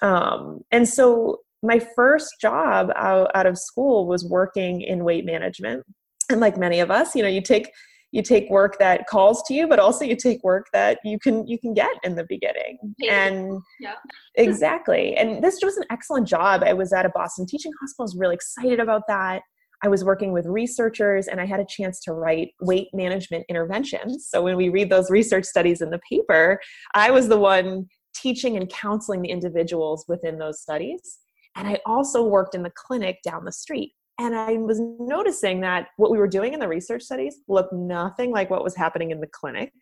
Um, 0.02 0.62
and 0.72 0.88
so 0.88 1.42
my 1.64 1.80
first 1.96 2.36
job 2.42 2.92
out, 2.96 3.30
out 3.36 3.46
of 3.46 3.58
school 3.58 4.08
was 4.08 4.26
working 4.26 4.82
in 4.82 5.04
weight 5.04 5.26
management. 5.26 5.84
And 6.30 6.40
like 6.40 6.58
many 6.58 6.80
of 6.80 6.90
us, 6.90 7.16
you 7.16 7.22
know, 7.22 7.30
you 7.30 7.42
take 7.42 7.72
you 8.12 8.22
take 8.22 8.50
work 8.50 8.78
that 8.80 9.08
calls 9.08 9.42
to 9.44 9.54
you 9.54 9.68
but 9.68 9.80
also 9.80 10.06
you 10.06 10.16
take 10.16 10.44
work 10.44 10.68
that 10.74 11.00
you 11.04 11.18
can 11.18 11.48
you 11.48 11.58
can 11.58 11.74
get 11.74 11.92
in 12.04 12.16
the 12.16 12.26
beginning. 12.26 12.78
And 13.10 13.62
yeah. 13.80 13.96
exactly. 14.36 15.16
And 15.16 15.44
this 15.44 15.60
was 15.64 15.78
an 15.78 15.86
excellent 15.90 16.28
job. 16.28 16.64
I 16.64 16.74
was 16.74 16.94
at 16.94 17.06
a 17.06 17.10
boston 17.10 17.46
teaching 17.46 17.72
hospital. 17.80 18.04
I 18.04 18.06
was 18.06 18.16
really 18.18 18.36
excited 18.36 18.80
about 18.80 19.04
that. 19.08 19.42
I 19.84 19.88
was 19.88 20.04
working 20.04 20.32
with 20.32 20.46
researchers 20.46 21.28
and 21.28 21.42
i 21.42 21.46
had 21.46 21.60
a 21.60 21.66
chance 21.66 22.00
to 22.02 22.14
write 22.14 22.52
weight 22.62 22.90
management 22.94 23.46
interventions. 23.50 24.28
So 24.30 24.42
when 24.44 24.56
we 24.58 24.70
read 24.70 24.90
those 24.90 25.10
research 25.10 25.46
studies 25.46 25.82
in 25.82 25.90
the 25.90 26.00
paper 26.10 26.60
i 26.94 27.10
was 27.12 27.28
the 27.28 27.40
one 27.40 27.88
teaching 28.14 28.58
and 28.58 28.70
counseling 28.70 29.22
the 29.22 29.30
individuals 29.30 30.06
within 30.08 30.38
those 30.38 30.62
studies. 30.62 31.20
And 31.56 31.68
i 31.68 31.80
also 31.86 32.24
worked 32.24 32.56
in 32.56 32.64
the 32.64 32.72
clinic 32.76 33.20
down 33.24 33.46
the 33.46 33.52
street 33.52 33.94
and 34.22 34.36
I 34.36 34.54
was 34.54 34.80
noticing 35.00 35.62
that 35.62 35.88
what 35.98 36.12
we 36.12 36.20
were 36.20 36.28
doing 36.28 36.54
in 36.54 36.60
the 36.60 36.68
research 36.68 37.02
studies 37.02 37.38
looked 37.48 37.74
nothing 37.74 38.32
like 38.32 38.52
what 38.52 38.64
was 38.64 38.76
happening 38.76 39.10
in 39.10 39.20
the 39.20 39.28
clinic. 39.28 39.74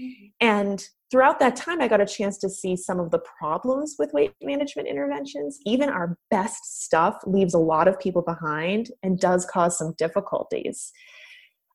Mm-hmm. 0.00 0.26
And 0.40 0.84
throughout 1.10 1.40
that 1.40 1.56
time, 1.56 1.80
I 1.80 1.88
got 1.88 2.00
a 2.00 2.06
chance 2.06 2.38
to 2.38 2.48
see 2.48 2.76
some 2.76 3.00
of 3.00 3.10
the 3.10 3.18
problems 3.18 3.96
with 3.98 4.12
weight 4.12 4.34
management 4.40 4.86
interventions. 4.86 5.58
Even 5.66 5.88
our 5.88 6.16
best 6.30 6.84
stuff 6.84 7.16
leaves 7.26 7.54
a 7.54 7.58
lot 7.58 7.88
of 7.88 7.98
people 7.98 8.22
behind 8.22 8.92
and 9.02 9.18
does 9.18 9.44
cause 9.44 9.76
some 9.76 9.94
difficulties. 9.98 10.92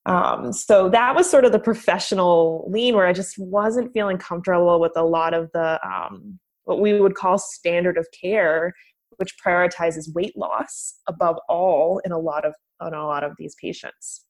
Um, 0.06 0.54
so 0.54 0.88
that 0.90 1.16
was 1.16 1.30
sort 1.30 1.44
of 1.44 1.52
the 1.52 1.60
professional 1.60 2.66
lean 2.72 2.96
where 2.96 3.08
I 3.08 3.14
just 3.14 3.38
wasn't 3.38 3.92
feeling 3.92 4.18
comfortable 4.18 4.80
with 4.80 4.94
a 4.96 5.04
lot 5.04 5.34
of 5.34 5.52
the 5.54 5.80
um, 5.86 6.40
what 6.64 6.80
we 6.80 6.98
would 7.00 7.16
call 7.16 7.38
standard 7.38 7.98
of 7.98 8.08
care 8.12 8.74
which 9.18 9.36
prioritizes 9.46 10.14
weight 10.14 10.38
loss 10.38 11.00
above 11.08 11.38
all 11.50 12.00
in 12.06 12.12
a 12.12 12.20
lot 12.20 12.46
of 12.46 12.54
on 12.80 12.94
a 12.94 13.06
lot 13.06 13.24
of 13.24 13.34
these 13.38 13.56
patients. 13.62 14.26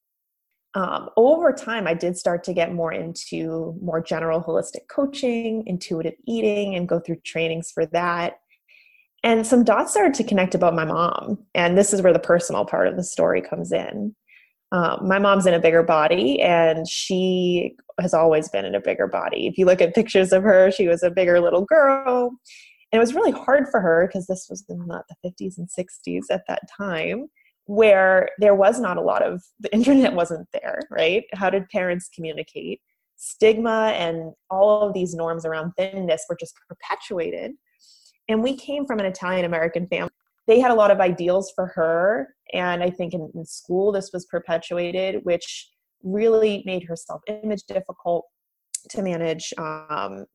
Um, 0.76 1.10
over 1.18 1.54
time, 1.54 1.88
I 1.88 1.94
did 1.94 2.18
start 2.18 2.44
to 2.46 2.54
get 2.54 2.74
more 2.74 2.92
into 2.92 3.78
more 3.82 4.02
general 4.02 4.42
holistic 4.42 4.88
coaching, 4.90 5.64
intuitive 5.68 6.16
eating, 6.28 6.76
and 6.76 6.88
go 6.88 7.00
through 7.00 7.18
trainings 7.24 7.72
for 7.72 7.86
that. 7.88 8.40
And 9.24 9.46
some 9.46 9.64
dots 9.64 9.92
started 9.92 10.16
to 10.16 10.24
connect 10.24 10.56
about 10.56 10.76
my 10.76 10.84
mom. 10.84 11.38
And 11.54 11.78
this 11.78 11.94
is 11.94 12.02
where 12.02 12.12
the 12.12 12.20
personal 12.20 12.66
part 12.66 12.88
of 12.88 12.96
the 12.96 13.04
story 13.04 13.42
comes 13.42 13.72
in. 13.72 14.16
Um, 14.72 15.08
my 15.08 15.20
mom's 15.20 15.46
in 15.46 15.54
a 15.54 15.60
bigger 15.60 15.84
body, 15.84 16.42
and 16.42 16.88
she 16.88 17.76
has 18.02 18.14
always 18.14 18.50
been 18.50 18.66
in 18.66 18.74
a 18.74 18.82
bigger 18.82 19.08
body. 19.08 19.46
If 19.46 19.60
you 19.60 19.68
look 19.68 19.82
at 19.82 19.94
pictures 19.94 20.34
of 20.34 20.42
her, 20.42 20.72
she 20.72 20.88
was 20.88 21.04
a 21.04 21.12
bigger 21.12 21.40
little 21.40 21.64
girl. 21.64 22.32
And 22.94 23.00
it 23.00 23.02
was 23.02 23.16
really 23.16 23.32
hard 23.32 23.68
for 23.70 23.82
her 23.82 24.08
because 24.08 24.28
this 24.28 24.46
was 24.52 24.64
in 24.70 24.88
the 24.88 25.04
50s 25.26 25.58
and 25.58 25.68
60s 25.68 26.26
at 26.30 26.44
that 26.48 26.62
time 26.78 27.26
where 27.66 28.30
there 28.38 28.54
was 28.54 28.80
not 28.80 28.98
a 28.98 29.02
lot 29.02 29.24
of 29.24 29.42
the 29.60 29.74
internet 29.74 30.14
wasn't 30.22 30.48
there 30.54 30.80
right? 30.92 31.24
How 31.34 31.50
did 31.50 31.68
parents 31.70 32.10
communicate? 32.14 32.80
Stigma 33.16 33.94
and 33.96 34.34
all 34.52 34.88
of 34.88 34.94
these 34.94 35.16
norms 35.16 35.44
around 35.44 35.72
thinness 35.76 36.24
were 36.30 36.38
just 36.40 36.54
perpetuated. 36.70 37.54
And 38.30 38.44
we 38.44 38.56
came 38.56 38.86
from 38.86 39.00
an 39.00 39.06
italian 39.06 39.44
american 39.44 39.88
family 39.88 40.12
they 40.48 40.60
had 40.60 40.72
a 40.72 40.76
lot 40.76 40.92
of 40.92 41.00
ideals 41.00 41.52
for 41.56 41.68
her 41.68 42.34
and 42.54 42.82
i 42.82 42.90
think 42.90 43.14
in, 43.14 43.30
in 43.36 43.46
school 43.46 43.92
this 43.92 44.12
was 44.14 44.26
perpetuated 44.26 45.20
which 45.24 45.70
really 46.04 46.64
made 46.66 46.84
her 46.84 46.96
self-image 46.96 47.64
difficult 47.68 48.26
to 48.90 49.02
manage 49.02 49.54
um, 49.58 50.26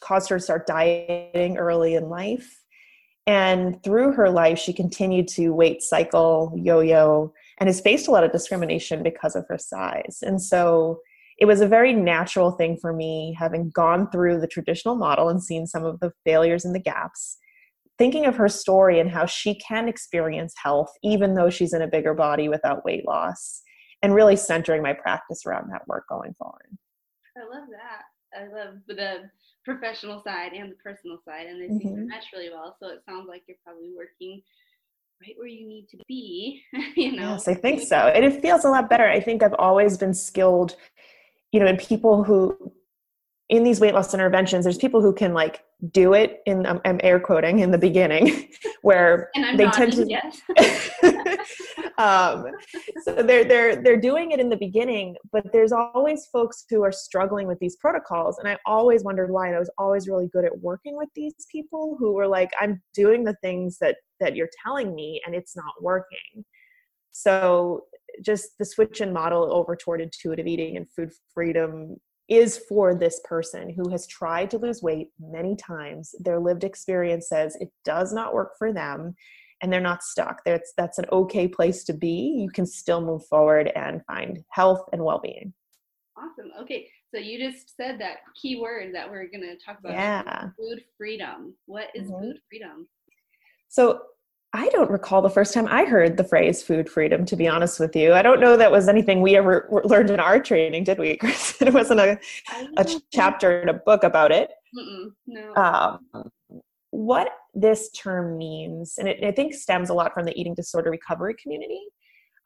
caused 0.00 0.28
her 0.28 0.38
to 0.38 0.42
start 0.42 0.66
dieting 0.66 1.56
early 1.56 1.94
in 1.94 2.08
life 2.08 2.62
and 3.26 3.82
through 3.82 4.12
her 4.12 4.30
life, 4.30 4.58
she 4.58 4.72
continued 4.72 5.26
to 5.28 5.50
weight 5.50 5.82
cycle, 5.82 6.52
yo 6.56 6.80
yo, 6.80 7.32
and 7.58 7.68
has 7.68 7.80
faced 7.80 8.06
a 8.06 8.12
lot 8.12 8.22
of 8.22 8.30
discrimination 8.30 9.02
because 9.02 9.34
of 9.34 9.44
her 9.48 9.58
size. 9.58 10.18
And 10.22 10.40
so 10.40 11.00
it 11.38 11.46
was 11.46 11.60
a 11.60 11.66
very 11.66 11.92
natural 11.92 12.52
thing 12.52 12.76
for 12.80 12.92
me, 12.92 13.36
having 13.36 13.70
gone 13.70 14.10
through 14.10 14.40
the 14.40 14.46
traditional 14.46 14.94
model 14.94 15.28
and 15.28 15.42
seen 15.42 15.66
some 15.66 15.84
of 15.84 15.98
the 15.98 16.12
failures 16.24 16.64
and 16.64 16.74
the 16.74 16.80
gaps, 16.80 17.36
thinking 17.98 18.26
of 18.26 18.36
her 18.36 18.48
story 18.48 19.00
and 19.00 19.10
how 19.10 19.26
she 19.26 19.56
can 19.56 19.88
experience 19.88 20.54
health 20.62 20.92
even 21.02 21.34
though 21.34 21.50
she's 21.50 21.72
in 21.72 21.82
a 21.82 21.88
bigger 21.88 22.14
body 22.14 22.48
without 22.48 22.84
weight 22.84 23.04
loss, 23.06 23.62
and 24.02 24.14
really 24.14 24.36
centering 24.36 24.82
my 24.82 24.92
practice 24.92 25.44
around 25.44 25.68
that 25.72 25.86
work 25.88 26.04
going 26.08 26.32
forward. 26.38 26.78
I 27.36 27.40
love 27.40 27.68
that. 27.70 28.04
I 28.38 28.46
love 28.54 28.76
the 28.86 28.94
professional 29.66 30.22
side 30.22 30.52
and 30.52 30.70
the 30.70 30.76
personal 30.76 31.18
side, 31.24 31.46
and 31.46 31.60
they 31.60 31.68
seem 31.68 31.80
mm-hmm. 31.80 32.02
to 32.02 32.06
mesh 32.06 32.24
really 32.32 32.48
well. 32.48 32.76
So 32.80 32.88
it 32.88 33.02
sounds 33.06 33.26
like 33.28 33.42
you're 33.46 33.58
probably 33.64 33.92
working 33.94 34.40
right 35.20 35.34
where 35.36 35.48
you 35.48 35.66
need 35.66 35.88
to 35.90 35.98
be. 36.08 36.62
you 36.96 37.12
know. 37.16 37.32
Yes, 37.32 37.48
I 37.48 37.54
think 37.54 37.82
so, 37.82 37.96
and 37.96 38.24
it 38.24 38.40
feels 38.40 38.64
a 38.64 38.70
lot 38.70 38.88
better. 38.88 39.08
I 39.08 39.20
think 39.20 39.42
I've 39.42 39.54
always 39.58 39.98
been 39.98 40.14
skilled, 40.14 40.76
you 41.52 41.60
know, 41.60 41.66
in 41.66 41.76
people 41.76 42.24
who 42.24 42.72
in 43.48 43.64
these 43.64 43.80
weight 43.80 43.94
loss 43.94 44.14
interventions, 44.14 44.64
there's 44.64 44.78
people 44.78 45.02
who 45.02 45.12
can 45.12 45.34
like 45.34 45.62
do 45.90 46.14
it 46.14 46.40
in 46.46 46.64
I'm, 46.64 46.80
I'm 46.84 47.00
air 47.02 47.20
quoting 47.20 47.58
in 47.58 47.70
the 47.70 47.78
beginning, 47.78 48.48
where 48.82 49.30
they 49.56 49.68
tend 49.70 49.92
to. 49.94 50.06
Yes. 50.08 50.40
um, 51.98 52.46
so 53.02 53.22
they're 53.22 53.44
they're 53.44 53.82
they're 53.82 54.00
doing 54.00 54.30
it 54.30 54.40
in 54.40 54.48
the 54.48 54.56
beginning, 54.56 55.16
but 55.32 55.44
there's 55.52 55.72
always 55.72 56.26
folks 56.32 56.64
who 56.70 56.82
are 56.82 56.92
struggling 56.92 57.46
with 57.46 57.58
these 57.58 57.76
protocols, 57.76 58.38
and 58.38 58.48
I 58.48 58.56
always 58.64 59.04
wondered 59.04 59.30
why. 59.30 59.48
And 59.48 59.56
I 59.56 59.58
was 59.58 59.70
always 59.76 60.08
really 60.08 60.28
good 60.28 60.44
at 60.44 60.58
working 60.60 60.96
with 60.96 61.08
these 61.14 61.34
people 61.52 61.96
who 61.98 62.14
were 62.14 62.26
like, 62.26 62.50
I'm 62.60 62.82
doing 62.94 63.24
the 63.24 63.36
things 63.42 63.78
that 63.80 63.96
that 64.20 64.34
you're 64.34 64.50
telling 64.64 64.94
me, 64.94 65.20
and 65.26 65.34
it's 65.34 65.54
not 65.56 65.82
working. 65.82 66.44
So 67.12 67.84
just 68.24 68.50
the 68.58 68.64
switch 68.64 69.00
in 69.00 69.12
model 69.12 69.52
over 69.52 69.76
toward 69.76 70.00
intuitive 70.00 70.46
eating 70.46 70.76
and 70.76 70.86
food 70.90 71.10
freedom 71.34 71.96
is 72.28 72.58
for 72.68 72.94
this 72.94 73.20
person 73.24 73.70
who 73.70 73.88
has 73.90 74.06
tried 74.06 74.50
to 74.50 74.58
lose 74.58 74.82
weight 74.82 75.10
many 75.20 75.54
times. 75.56 76.14
Their 76.18 76.40
lived 76.40 76.64
experience 76.64 77.28
says 77.28 77.56
it 77.56 77.70
does 77.84 78.12
not 78.12 78.34
work 78.34 78.52
for 78.58 78.72
them 78.72 79.14
and 79.62 79.72
they're 79.72 79.80
not 79.80 80.02
stuck. 80.02 80.42
That's 80.44 80.72
that's 80.76 80.98
an 80.98 81.06
okay 81.12 81.48
place 81.48 81.84
to 81.84 81.92
be. 81.92 82.36
You 82.38 82.50
can 82.50 82.66
still 82.66 83.00
move 83.00 83.24
forward 83.26 83.70
and 83.74 84.04
find 84.06 84.42
health 84.50 84.82
and 84.92 85.02
well-being. 85.02 85.54
Awesome. 86.16 86.50
Okay. 86.60 86.88
So 87.14 87.20
you 87.20 87.38
just 87.38 87.76
said 87.76 88.00
that 88.00 88.18
key 88.40 88.60
word 88.60 88.94
that 88.94 89.08
we're 89.10 89.28
going 89.28 89.42
to 89.42 89.56
talk 89.64 89.78
about. 89.78 89.92
Yeah. 89.92 90.48
Food 90.58 90.82
freedom. 90.96 91.54
What 91.66 91.88
is 91.94 92.10
mm-hmm. 92.10 92.22
food 92.22 92.38
freedom? 92.48 92.88
So 93.68 94.00
I 94.56 94.68
don't 94.70 94.90
recall 94.90 95.20
the 95.20 95.28
first 95.28 95.52
time 95.52 95.68
I 95.68 95.84
heard 95.84 96.16
the 96.16 96.24
phrase 96.24 96.62
food 96.62 96.88
freedom, 96.88 97.26
to 97.26 97.36
be 97.36 97.46
honest 97.46 97.78
with 97.78 97.94
you. 97.94 98.14
I 98.14 98.22
don't 98.22 98.40
know 98.40 98.56
that 98.56 98.72
was 98.72 98.88
anything 98.88 99.20
we 99.20 99.36
ever 99.36 99.68
learned 99.84 100.08
in 100.08 100.18
our 100.18 100.40
training, 100.40 100.84
did 100.84 100.98
we, 100.98 101.16
Chris? 101.18 101.60
it 101.60 101.74
wasn't 101.74 102.00
a, 102.00 102.18
a 102.78 102.86
chapter 103.12 103.60
in 103.60 103.68
a 103.68 103.74
book 103.74 104.02
about 104.02 104.32
it. 104.32 104.50
no. 105.26 105.54
Um, 105.54 106.30
what 106.90 107.28
this 107.52 107.90
term 107.90 108.38
means, 108.38 108.94
and 108.96 109.08
it, 109.08 109.22
I 109.22 109.30
think 109.30 109.52
stems 109.52 109.90
a 109.90 109.94
lot 109.94 110.14
from 110.14 110.24
the 110.24 110.38
eating 110.40 110.54
disorder 110.54 110.90
recovery 110.90 111.34
community. 111.40 111.82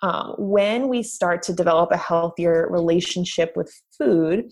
Um, 0.03 0.35
when 0.39 0.89
we 0.89 1.05
start 1.05 1.43
to 1.45 1.53
develop 1.53 1.93
a 1.93 1.97
healthier 1.97 2.67
relationship 2.71 3.53
with 3.55 3.73
food, 3.97 4.51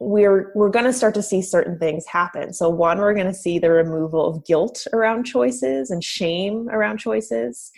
we're 0.00 0.52
we're 0.54 0.68
going 0.68 0.84
to 0.84 0.92
start 0.92 1.14
to 1.14 1.22
see 1.22 1.42
certain 1.42 1.78
things 1.78 2.06
happen. 2.06 2.52
So 2.52 2.68
one 2.68 2.98
we're 2.98 3.14
going 3.14 3.26
to 3.26 3.34
see 3.34 3.58
the 3.58 3.70
removal 3.70 4.26
of 4.26 4.44
guilt 4.46 4.86
around 4.92 5.24
choices 5.24 5.90
and 5.90 6.02
shame 6.02 6.68
around 6.68 6.98
choices. 6.98 7.70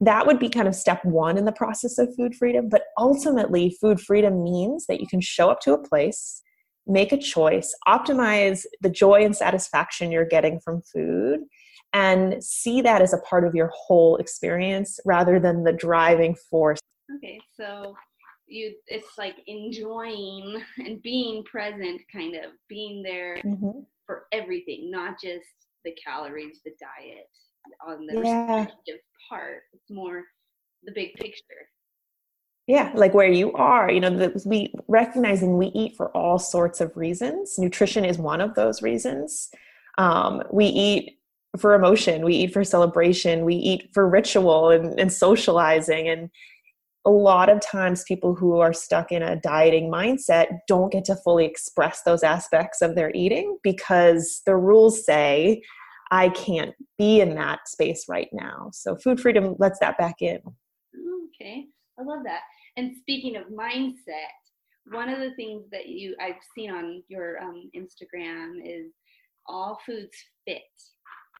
That 0.00 0.26
would 0.26 0.38
be 0.38 0.48
kind 0.48 0.66
of 0.66 0.74
step 0.74 1.04
one 1.04 1.38
in 1.38 1.44
the 1.44 1.52
process 1.52 1.98
of 1.98 2.14
food 2.16 2.34
freedom 2.34 2.68
but 2.68 2.84
ultimately 2.98 3.76
food 3.80 4.00
freedom 4.00 4.42
means 4.42 4.86
that 4.86 5.00
you 5.00 5.06
can 5.06 5.20
show 5.20 5.48
up 5.48 5.60
to 5.60 5.72
a 5.72 5.82
place 5.82 6.42
make 6.86 7.12
a 7.12 7.16
choice 7.16 7.74
optimize 7.86 8.64
the 8.80 8.90
joy 8.90 9.24
and 9.24 9.36
satisfaction 9.36 10.10
you're 10.10 10.24
getting 10.24 10.58
from 10.60 10.82
food 10.82 11.40
and 11.92 12.42
see 12.42 12.80
that 12.80 13.02
as 13.02 13.12
a 13.12 13.18
part 13.18 13.46
of 13.46 13.54
your 13.54 13.70
whole 13.74 14.16
experience 14.16 14.98
rather 15.04 15.38
than 15.38 15.62
the 15.62 15.72
driving 15.72 16.34
force. 16.50 16.80
Okay 17.16 17.38
so 17.54 17.94
you 18.52 18.74
it's 18.86 19.18
like 19.18 19.36
enjoying 19.46 20.62
and 20.78 21.02
being 21.02 21.42
present 21.44 22.00
kind 22.12 22.34
of 22.36 22.52
being 22.68 23.02
there 23.02 23.38
mm-hmm. 23.44 23.80
for 24.06 24.26
everything 24.32 24.90
not 24.90 25.14
just 25.22 25.46
the 25.84 25.92
calories 26.04 26.60
the 26.64 26.72
diet 26.78 27.28
on 27.86 28.06
the 28.06 28.20
yeah. 28.22 28.66
part 29.28 29.62
it's 29.72 29.90
more 29.90 30.22
the 30.84 30.92
big 30.92 31.14
picture 31.14 31.68
yeah 32.66 32.92
like 32.94 33.14
where 33.14 33.30
you 33.30 33.52
are 33.54 33.90
you 33.90 34.00
know 34.00 34.10
the, 34.10 34.42
we 34.44 34.72
recognizing 34.88 35.56
we 35.56 35.66
eat 35.68 35.96
for 35.96 36.14
all 36.16 36.38
sorts 36.38 36.80
of 36.80 36.96
reasons 36.96 37.58
nutrition 37.58 38.04
is 38.04 38.18
one 38.18 38.40
of 38.40 38.54
those 38.54 38.82
reasons 38.82 39.50
um, 39.98 40.42
we 40.50 40.66
eat 40.66 41.18
for 41.58 41.74
emotion 41.74 42.24
we 42.24 42.34
eat 42.34 42.52
for 42.52 42.64
celebration 42.64 43.44
we 43.44 43.54
eat 43.54 43.90
for 43.92 44.08
ritual 44.08 44.70
and, 44.70 44.98
and 44.98 45.12
socializing 45.12 46.08
and 46.08 46.30
a 47.04 47.10
lot 47.10 47.48
of 47.48 47.60
times 47.60 48.04
people 48.04 48.34
who 48.34 48.58
are 48.58 48.72
stuck 48.72 49.10
in 49.10 49.22
a 49.22 49.36
dieting 49.36 49.90
mindset 49.90 50.58
don't 50.68 50.92
get 50.92 51.04
to 51.06 51.16
fully 51.16 51.44
express 51.44 52.02
those 52.02 52.22
aspects 52.22 52.80
of 52.80 52.94
their 52.94 53.10
eating 53.14 53.58
because 53.62 54.42
the 54.46 54.56
rules 54.56 55.04
say 55.04 55.62
i 56.10 56.28
can't 56.28 56.74
be 56.98 57.20
in 57.20 57.34
that 57.34 57.66
space 57.66 58.04
right 58.08 58.28
now. 58.32 58.70
So 58.72 58.96
food 58.96 59.18
freedom 59.18 59.56
lets 59.58 59.78
that 59.80 59.98
back 59.98 60.16
in. 60.20 60.38
Okay 61.36 61.66
i 61.98 62.02
love 62.02 62.20
that. 62.24 62.40
And 62.76 62.94
speaking 63.00 63.36
of 63.36 63.44
mindset 63.46 64.32
one 64.90 65.08
of 65.08 65.20
the 65.20 65.34
things 65.34 65.64
that 65.72 65.88
you 65.88 66.14
i've 66.20 66.40
seen 66.56 66.70
on 66.70 67.02
your 67.08 67.40
um, 67.42 67.70
instagram 67.76 68.60
is 68.64 68.92
all 69.46 69.78
foods 69.84 70.16
fit. 70.46 70.62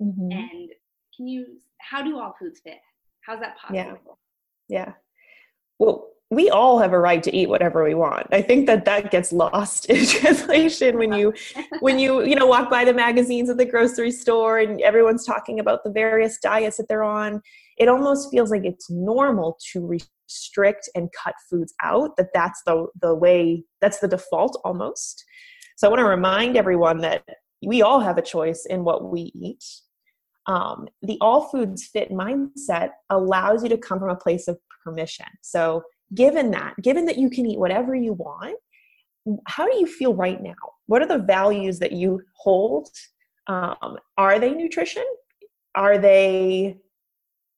Mm-hmm. 0.01 0.33
and 0.33 0.71
can 1.17 1.29
you 1.29 1.47
how 1.79 2.03
do 2.03 2.19
all 2.19 2.35
foods 2.39 2.61
fit? 2.65 2.79
How's 3.27 3.41
that 3.41 3.57
possible? 3.59 3.79
Yeah 3.79 3.95
yeah 4.73 4.93
well 5.83 6.13
we 6.33 6.49
all 6.49 6.79
have 6.79 6.95
a 6.95 6.99
right 6.99 7.23
to 7.23 7.37
eat 7.37 7.51
whatever 7.51 7.85
we 7.85 7.93
want. 7.93 8.27
I 8.33 8.41
think 8.41 8.67
that 8.67 8.87
that 8.87 9.11
gets 9.11 9.33
lost 9.33 9.85
in 9.91 10.07
translation 10.07 10.97
when 10.97 11.13
you 11.13 11.35
when 11.81 11.99
you 11.99 12.25
you 12.25 12.35
know 12.35 12.47
walk 12.47 12.71
by 12.71 12.87
the 12.87 12.95
magazines 12.95 13.51
at 13.51 13.59
the 13.59 13.67
grocery 13.67 14.11
store 14.11 14.59
and 14.59 14.81
everyone's 14.81 15.27
talking 15.27 15.61
about 15.61 15.85
the 15.85 15.91
various 15.91 16.39
diets 16.39 16.79
that 16.79 16.89
they're 16.89 17.05
on. 17.05 17.43
It 17.77 17.89
almost 17.89 18.31
feels 18.31 18.51
like 18.51 18.65
it's 18.65 18.91
normal 18.91 19.59
to 19.73 19.87
restrict 19.87 20.89
and 20.95 21.11
cut 21.23 21.35
foods 21.51 21.75
out 21.83 22.17
that 22.17 22.29
that's 22.33 22.63
the 22.65 22.87
the 23.03 23.15
way 23.15 23.65
that's 23.83 23.99
the 23.99 24.09
default 24.09 24.59
almost. 24.65 25.23
So 25.77 25.87
i 25.87 25.91
want 25.91 26.01
to 26.01 26.07
remind 26.07 26.57
everyone 26.57 26.99
that 26.99 27.25
we 27.63 27.83
all 27.83 28.01
have 28.01 28.17
a 28.17 28.23
choice 28.23 28.65
in 28.65 28.85
what 28.85 29.13
we 29.13 29.33
eat. 29.35 29.65
Um, 30.47 30.89
the 31.03 31.19
all 31.21 31.49
foods 31.51 31.87
fit 31.87 32.11
mindset 32.11 32.91
allows 33.11 33.63
you 33.63 33.69
to 33.69 33.77
come 33.77 33.99
from 33.99 34.09
a 34.09 34.17
place 34.17 34.49
of 34.49 34.59
permission. 34.83 35.27
So, 35.43 35.83
given 36.15 36.51
that, 36.51 36.75
given 36.83 37.07
that 37.07 37.19
you 37.19 37.31
can 37.31 37.47
eat 37.47 37.59
whatever 37.59 37.95
you 37.95 38.13
want, 38.13 38.57
how 39.47 39.67
do 39.67 39.77
you 39.79 39.87
feel 39.87 40.15
right 40.15 40.43
now? 40.43 40.55
What 40.87 41.01
are 41.01 41.07
the 41.07 41.19
values 41.19 41.79
that 41.79 41.93
you 41.93 42.21
hold? 42.37 42.89
Um, 43.47 43.99
are 44.19 44.39
they 44.39 44.53
nutrition? 44.53 45.05
are 45.75 45.99
they 45.99 46.79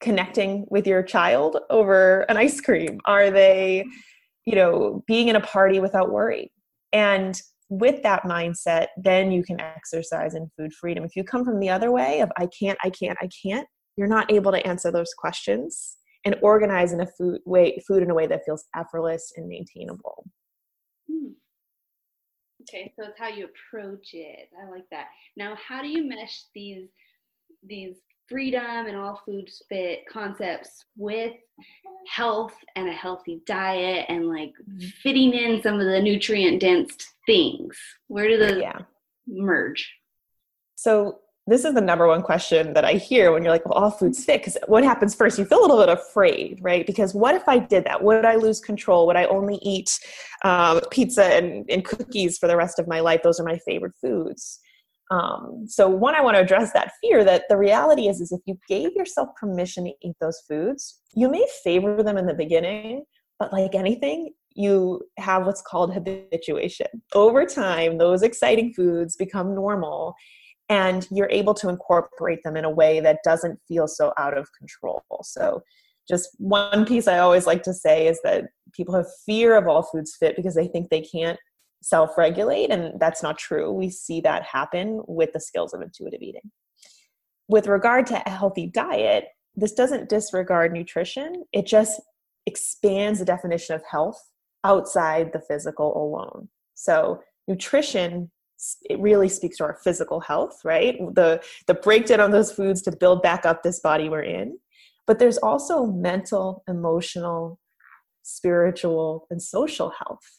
connecting 0.01 0.67
with 0.71 0.87
your 0.87 1.03
child 1.03 1.59
over 1.71 2.21
an 2.23 2.37
ice 2.37 2.61
cream? 2.61 3.01
Are 3.07 3.31
they, 3.31 3.85
you 4.45 4.55
know, 4.55 5.03
being 5.07 5.29
in 5.29 5.37
a 5.37 5.41
party 5.41 5.81
without 5.81 6.13
worry? 6.13 6.53
And 6.93 7.41
with 7.71 8.03
that 8.03 8.25
mindset, 8.25 8.89
then 8.97 9.33
you 9.33 9.43
can 9.43 9.61
exercise 9.61 10.35
in 10.35 10.51
food 10.57 10.73
freedom. 10.73 11.05
If 11.05 11.17
you 11.17 11.25
come 11.25 11.45
from 11.45 11.59
the 11.59 11.71
other 11.71 11.91
way 11.91 12.21
of 12.21 12.31
I 12.37 12.47
can't, 12.47 12.79
I 12.85 12.91
can't, 12.91 13.19
I 13.21 13.29
can't, 13.43 13.67
you're 13.97 14.07
not 14.07 14.31
able 14.31 14.53
to 14.53 14.65
answer 14.67 14.93
those 14.93 15.13
questions 15.17 15.97
and 16.25 16.37
organize 16.43 16.93
in 16.93 17.01
a 17.01 17.07
food 17.07 17.41
way 17.45 17.83
food 17.87 18.03
in 18.03 18.11
a 18.11 18.15
way 18.15 18.27
that 18.27 18.45
feels 18.45 18.65
effortless 18.75 19.33
and 19.37 19.49
maintainable. 19.49 20.25
Hmm. 21.09 21.33
Okay, 22.63 22.93
so 22.97 23.07
it's 23.07 23.19
how 23.19 23.29
you 23.29 23.47
approach 23.47 24.11
it. 24.15 24.49
I 24.61 24.71
like 24.71 24.89
that. 24.91 25.07
Now, 25.37 25.57
how 25.57 25.83
do 25.83 25.89
you 25.89 26.09
mesh 26.09 26.45
these 26.55 26.89
these 27.63 27.97
freedom 28.29 28.87
and 28.87 28.97
all 28.97 29.21
foods 29.27 29.63
fit 29.69 30.01
concepts 30.11 30.85
with 30.97 31.33
health 32.09 32.55
and 32.75 32.89
a 32.89 32.93
healthy 32.93 33.43
diet 33.47 34.07
and 34.09 34.29
like 34.29 34.53
fitting 35.03 35.35
in 35.35 35.63
some 35.63 35.79
of 35.79 35.87
the 35.87 36.01
nutrient 36.01 36.61
dense 36.61 36.97
things? 37.27 37.79
Where 38.09 38.29
do 38.29 38.39
those 38.39 38.63
yeah. 38.63 38.79
merge? 39.27 39.93
So 40.77 41.21
this 41.47 41.65
is 41.65 41.75
the 41.75 41.81
number 41.81 42.07
one 42.07 42.23
question 42.23 42.73
that 42.73 42.87
I 42.87 42.95
hear 42.95 43.31
when 43.31 43.43
you're 43.43 43.53
like, 43.53 43.67
well, 43.67 43.75
all 43.75 43.91
foods 43.91 44.25
fit. 44.25 44.41
Because 44.41 44.57
what 44.67 44.83
happens 44.83 45.15
first? 45.15 45.39
You 45.39 45.45
feel 45.45 45.61
a 45.61 45.63
little 45.63 45.79
bit 45.79 45.91
afraid, 45.91 46.59
right? 46.63 46.87
Because 46.87 47.15
what 47.15 47.35
if 47.35 47.47
I 47.47 47.59
did 47.59 47.85
that? 47.85 48.03
Would 48.03 48.25
I 48.25 48.37
lose 48.37 48.61
control? 48.61 49.07
Would 49.07 49.17
I 49.17 49.25
only 49.27 49.57
eat 49.57 49.91
um, 50.43 50.81
pizza 50.91 51.25
and, 51.25 51.69
and 51.69 51.85
cookies 51.85 52.39
for 52.39 52.47
the 52.47 52.57
rest 52.57 52.79
of 52.79 52.89
my 52.89 53.01
life? 53.01 53.21
Those 53.23 53.39
are 53.41 53.45
my 53.45 53.59
favorite 53.67 53.93
foods. 54.01 54.59
Um, 55.11 55.67
so 55.67 55.87
one, 55.87 56.15
I 56.15 56.23
want 56.23 56.37
to 56.37 56.43
address 56.43 56.73
that 56.73 56.93
fear 57.03 57.25
that 57.25 57.45
the 57.51 57.59
reality 57.59 58.09
is, 58.09 58.23
is 58.23 58.33
if 58.33 58.41
you 58.47 58.59
gave 58.67 58.93
yourself 58.95 59.29
permission 59.39 59.85
to 59.85 59.93
eat 60.03 60.17
those 60.23 60.41
foods, 60.49 61.03
you 61.15 61.31
may 61.31 61.47
favor 61.63 62.03
them 62.03 62.17
in 62.17 62.27
the 62.27 62.33
beginning, 62.33 63.05
but 63.39 63.53
like 63.53 63.75
anything, 63.75 64.33
you 64.55 65.03
have 65.19 65.45
what's 65.45 65.61
called 65.61 65.93
habituation. 65.93 66.87
Over 67.13 67.45
time, 67.45 67.99
those 67.99 68.23
exciting 68.23 68.73
foods 68.73 69.15
become 69.15 69.55
normal 69.55 70.15
and 70.69 71.07
you're 71.11 71.31
able 71.31 71.55
to 71.55 71.69
incorporate 71.69 72.41
them 72.43 72.57
in 72.57 72.65
a 72.65 72.71
way 72.71 73.01
that 73.01 73.19
doesn't 73.25 73.61
feel 73.69 73.87
so 73.87 74.13
out 74.17 74.37
of 74.37 74.49
control. 74.59 75.03
So 75.23 75.63
just 76.09 76.31
one 76.39 76.85
piece 76.85 77.09
I 77.09 77.19
always 77.19 77.47
like 77.47 77.63
to 77.65 77.73
say 77.73 78.07
is 78.07 78.21
that 78.25 78.45
people 78.73 78.95
have 78.95 79.07
fear 79.25 79.57
of 79.57 79.67
all 79.69 79.83
foods 79.83 80.17
fit 80.19 80.37
because 80.37 80.55
they 80.55 80.69
think 80.69 80.91
they 80.91 81.01
can't 81.01 81.39
self 81.83 82.17
regulate, 82.17 82.71
and 82.71 82.99
that's 82.99 83.23
not 83.23 83.39
true. 83.39 83.71
We 83.71 83.91
see 83.91 84.21
that 84.23 84.43
happen 84.43 85.03
with 85.07 85.33
the 85.33 85.41
skills 85.41 85.75
of 85.75 85.83
intuitive 85.83 86.23
eating. 86.23 86.51
With 87.49 87.67
regard 87.67 88.07
to 88.07 88.23
a 88.27 88.31
healthy 88.31 88.67
diet, 88.67 89.27
this 89.55 89.73
doesn't 89.73 90.09
disregard 90.09 90.73
nutrition, 90.73 91.45
it 91.53 91.67
just 91.67 92.01
expands 92.47 93.19
the 93.19 93.25
definition 93.25 93.75
of 93.75 93.83
health 93.91 94.21
outside 94.65 95.33
the 95.33 95.41
physical 95.41 95.97
alone. 95.97 96.49
So, 96.75 97.21
nutrition 97.47 98.31
it 98.89 98.99
really 99.01 99.29
speaks 99.29 99.57
to 99.59 99.65
our 99.65 99.79
physical 99.83 100.21
health 100.21 100.61
right 100.65 100.97
the 101.15 101.43
the 101.67 101.75
breakdown 101.75 102.21
on 102.21 102.31
those 102.31 102.53
foods 102.53 102.81
to 102.83 102.97
build 102.97 103.23
back 103.23 103.45
up 103.45 103.63
this 103.63 103.81
body 103.81 104.09
we're 104.09 104.23
in 104.23 104.59
but 105.07 105.19
there's 105.19 105.39
also 105.39 105.87
mental 105.87 106.63
emotional 106.69 107.59
spiritual 108.23 109.27
and 109.31 109.43
social 109.43 109.91
health 109.91 110.39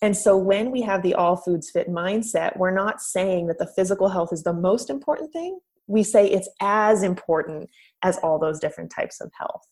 and 0.00 0.16
so 0.16 0.36
when 0.36 0.70
we 0.70 0.82
have 0.82 1.02
the 1.02 1.14
all 1.14 1.36
foods 1.36 1.70
fit 1.70 1.88
mindset, 1.88 2.56
we're 2.56 2.74
not 2.74 3.00
saying 3.00 3.48
that 3.48 3.58
the 3.58 3.66
physical 3.66 4.08
health 4.08 4.32
is 4.32 4.44
the 4.44 4.52
most 4.52 4.90
important 4.90 5.32
thing. 5.32 5.58
We 5.86 6.02
say 6.02 6.28
it's 6.28 6.48
as 6.60 7.02
important 7.02 7.68
as 8.02 8.18
all 8.18 8.38
those 8.38 8.60
different 8.60 8.92
types 8.92 9.20
of 9.20 9.32
health. 9.36 9.66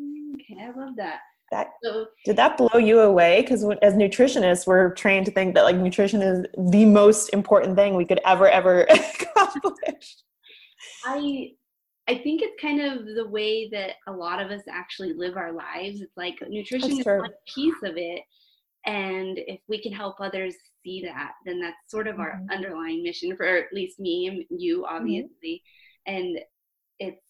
Mm, 0.00 0.34
okay, 0.34 0.62
I 0.62 0.78
love 0.78 0.96
that. 0.96 1.20
That 1.50 1.68
so, 1.82 2.06
did 2.24 2.36
that 2.36 2.56
blow 2.56 2.78
you 2.78 3.00
away? 3.00 3.42
Because 3.42 3.64
as 3.82 3.94
nutritionists, 3.94 4.66
we're 4.66 4.94
trained 4.94 5.26
to 5.26 5.32
think 5.32 5.54
that 5.54 5.64
like 5.64 5.76
nutrition 5.76 6.22
is 6.22 6.46
the 6.56 6.84
most 6.84 7.30
important 7.30 7.76
thing 7.76 7.96
we 7.96 8.04
could 8.04 8.20
ever 8.24 8.48
ever 8.48 8.82
accomplish. 8.90 10.16
I 11.04 11.50
I 12.08 12.18
think 12.18 12.42
it's 12.42 12.60
kind 12.60 12.80
of 12.80 13.04
the 13.16 13.28
way 13.28 13.68
that 13.70 13.92
a 14.06 14.12
lot 14.12 14.40
of 14.40 14.50
us 14.50 14.62
actually 14.70 15.12
live 15.12 15.36
our 15.36 15.52
lives. 15.52 16.00
It's 16.00 16.16
like 16.16 16.36
nutrition 16.48 16.88
That's 16.88 17.00
is 17.00 17.04
true. 17.04 17.20
one 17.20 17.32
piece 17.52 17.82
of 17.84 17.96
it, 17.96 18.22
and 18.86 19.38
if 19.38 19.60
we 19.68 19.82
can 19.82 19.92
help 19.92 20.16
others 20.20 20.54
see 20.82 21.02
that 21.04 21.32
then 21.44 21.60
that's 21.60 21.76
sort 21.88 22.06
of 22.06 22.18
our 22.18 22.32
mm-hmm. 22.32 22.50
underlying 22.50 23.02
mission 23.02 23.36
for 23.36 23.44
at 23.44 23.72
least 23.72 24.00
me 24.00 24.26
and 24.26 24.44
you 24.60 24.82
mm-hmm. 24.82 24.96
obviously 24.96 25.62
mm-hmm. 26.08 26.14
and 26.16 26.38
it's 26.98 27.22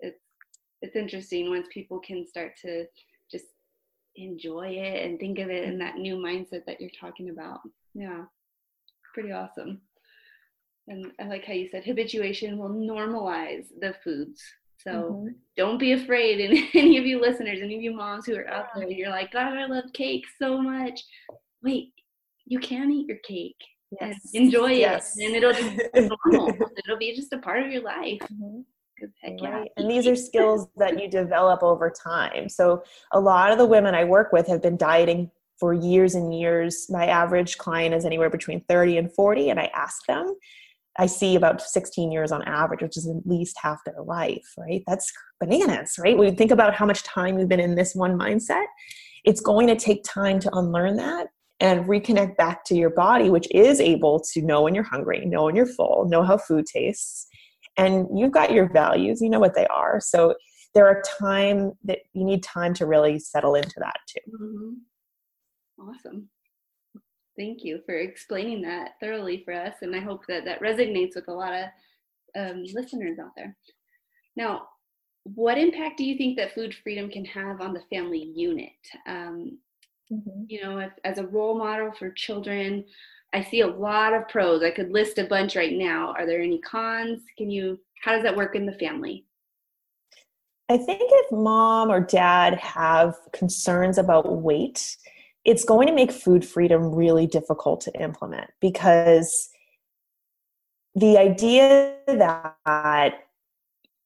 it's 0.00 0.20
it's 0.80 0.96
interesting 0.96 1.50
once 1.50 1.66
people 1.72 2.00
can 2.00 2.26
start 2.26 2.52
to 2.60 2.84
enjoy 4.16 4.68
it 4.68 5.04
and 5.04 5.18
think 5.18 5.38
of 5.38 5.50
it 5.50 5.64
in 5.64 5.78
that 5.78 5.96
new 5.96 6.16
mindset 6.16 6.64
that 6.66 6.80
you're 6.80 6.90
talking 7.00 7.30
about 7.30 7.60
yeah 7.94 8.24
pretty 9.12 9.32
awesome 9.32 9.80
and 10.88 11.12
i 11.20 11.24
like 11.24 11.44
how 11.44 11.52
you 11.52 11.68
said 11.68 11.84
habituation 11.84 12.58
will 12.58 12.70
normalize 12.70 13.66
the 13.80 13.94
foods 14.04 14.42
so 14.78 14.90
mm-hmm. 14.90 15.28
don't 15.56 15.78
be 15.78 15.92
afraid. 15.92 16.40
And 16.40 16.68
any 16.74 16.98
of 16.98 17.06
you 17.06 17.18
listeners, 17.18 17.60
any 17.62 17.76
of 17.76 17.80
you 17.80 17.94
moms 17.94 18.26
who 18.26 18.36
are 18.36 18.48
out 18.50 18.66
there, 18.74 18.90
you're 18.90 19.08
like, 19.08 19.32
God, 19.32 19.56
I 19.56 19.64
love 19.64 19.84
cake 19.94 20.24
so 20.38 20.60
much. 20.60 21.00
Wait, 21.62 21.92
you 22.44 22.58
can 22.58 22.90
eat 22.90 23.06
your 23.06 23.16
cake 23.18 23.56
yes. 24.00 24.16
enjoy 24.32 24.72
yes. 24.72 25.16
it. 25.16 25.26
And 25.26 25.36
it'll 25.36 25.52
just 25.52 25.76
normal. 25.94 26.48
it'll 26.84 26.98
be 26.98 27.14
just 27.14 27.32
a 27.32 27.38
part 27.38 27.64
of 27.64 27.72
your 27.72 27.82
life. 27.82 28.18
Mm-hmm. 28.22 28.60
Heck, 29.22 29.34
yeah. 29.40 29.50
Right. 29.50 29.70
And 29.76 29.90
these 29.90 30.06
are 30.06 30.16
skills 30.16 30.66
that 30.76 31.00
you 31.00 31.08
develop 31.08 31.62
over 31.62 31.90
time. 31.90 32.48
So 32.48 32.82
a 33.12 33.20
lot 33.20 33.52
of 33.52 33.58
the 33.58 33.66
women 33.66 33.94
I 33.94 34.04
work 34.04 34.32
with 34.32 34.46
have 34.48 34.62
been 34.62 34.76
dieting 34.76 35.30
for 35.58 35.72
years 35.72 36.14
and 36.14 36.36
years. 36.36 36.86
My 36.88 37.06
average 37.06 37.58
client 37.58 37.94
is 37.94 38.04
anywhere 38.04 38.30
between 38.30 38.64
30 38.68 38.98
and 38.98 39.12
40, 39.12 39.50
and 39.50 39.60
I 39.60 39.70
ask 39.74 40.04
them, 40.06 40.34
I 40.98 41.06
see 41.06 41.34
about 41.34 41.60
16 41.60 42.12
years 42.12 42.30
on 42.30 42.42
average, 42.42 42.82
which 42.82 42.96
is 42.96 43.08
at 43.08 43.26
least 43.26 43.56
half 43.60 43.78
their 43.84 44.02
life, 44.04 44.46
right? 44.56 44.82
That's 44.86 45.12
bananas, 45.40 45.94
right? 45.98 46.16
We 46.16 46.30
think 46.30 46.50
about 46.50 46.74
how 46.74 46.86
much 46.86 47.02
time 47.02 47.34
we've 47.34 47.48
been 47.48 47.60
in 47.60 47.74
this 47.74 47.94
one 47.94 48.16
mindset. 48.18 48.66
It's 49.24 49.40
going 49.40 49.66
to 49.68 49.76
take 49.76 50.04
time 50.04 50.38
to 50.40 50.50
unlearn 50.54 50.96
that 50.96 51.28
and 51.60 51.86
reconnect 51.86 52.36
back 52.36 52.64
to 52.66 52.74
your 52.74 52.90
body, 52.90 53.30
which 53.30 53.48
is 53.50 53.80
able 53.80 54.20
to 54.32 54.42
know 54.42 54.62
when 54.62 54.74
you're 54.74 54.84
hungry, 54.84 55.24
know 55.24 55.44
when 55.44 55.56
you're 55.56 55.66
full, 55.66 56.06
know 56.08 56.22
how 56.22 56.36
food 56.36 56.66
tastes. 56.66 57.26
And 57.76 58.06
you've 58.16 58.32
got 58.32 58.52
your 58.52 58.72
values, 58.72 59.20
you 59.20 59.30
know 59.30 59.40
what 59.40 59.54
they 59.54 59.66
are. 59.66 60.00
So 60.00 60.34
there 60.74 60.86
are 60.86 61.02
time 61.18 61.72
that 61.84 62.00
you 62.12 62.24
need 62.24 62.42
time 62.42 62.74
to 62.74 62.86
really 62.86 63.18
settle 63.18 63.54
into 63.54 63.74
that 63.78 63.96
too. 64.08 64.30
Mm-hmm. 64.30 65.88
Awesome. 65.88 66.28
Thank 67.36 67.64
you 67.64 67.80
for 67.84 67.94
explaining 67.96 68.62
that 68.62 68.92
thoroughly 69.00 69.42
for 69.44 69.54
us. 69.54 69.74
And 69.82 69.94
I 69.94 70.00
hope 70.00 70.24
that 70.28 70.44
that 70.44 70.60
resonates 70.60 71.16
with 71.16 71.28
a 71.28 71.32
lot 71.32 71.52
of 71.52 71.68
um, 72.36 72.64
listeners 72.72 73.18
out 73.18 73.32
there. 73.36 73.56
Now, 74.36 74.68
what 75.24 75.58
impact 75.58 75.98
do 75.98 76.04
you 76.04 76.16
think 76.16 76.36
that 76.36 76.54
food 76.54 76.74
freedom 76.82 77.08
can 77.10 77.24
have 77.24 77.60
on 77.60 77.72
the 77.72 77.82
family 77.90 78.32
unit? 78.36 78.70
Um, 79.06 79.58
mm-hmm. 80.12 80.44
You 80.48 80.62
know, 80.62 80.78
if, 80.78 80.92
as 81.04 81.18
a 81.18 81.26
role 81.26 81.58
model 81.58 81.92
for 81.98 82.10
children, 82.10 82.84
I 83.34 83.42
see 83.42 83.62
a 83.62 83.66
lot 83.66 84.14
of 84.14 84.28
pros. 84.28 84.62
I 84.62 84.70
could 84.70 84.92
list 84.92 85.18
a 85.18 85.24
bunch 85.24 85.56
right 85.56 85.72
now. 85.72 86.14
Are 86.16 86.24
there 86.24 86.40
any 86.40 86.60
cons? 86.60 87.20
Can 87.36 87.50
you, 87.50 87.80
how 88.00 88.12
does 88.12 88.22
that 88.22 88.36
work 88.36 88.54
in 88.54 88.64
the 88.64 88.72
family? 88.72 89.26
I 90.68 90.78
think 90.78 91.02
if 91.02 91.32
mom 91.32 91.90
or 91.90 92.00
dad 92.00 92.54
have 92.54 93.16
concerns 93.32 93.98
about 93.98 94.40
weight, 94.40 94.96
it's 95.44 95.64
going 95.64 95.88
to 95.88 95.92
make 95.92 96.12
food 96.12 96.44
freedom 96.44 96.94
really 96.94 97.26
difficult 97.26 97.80
to 97.82 98.00
implement 98.00 98.50
because 98.60 99.50
the 100.94 101.18
idea 101.18 101.96
that 102.06 103.14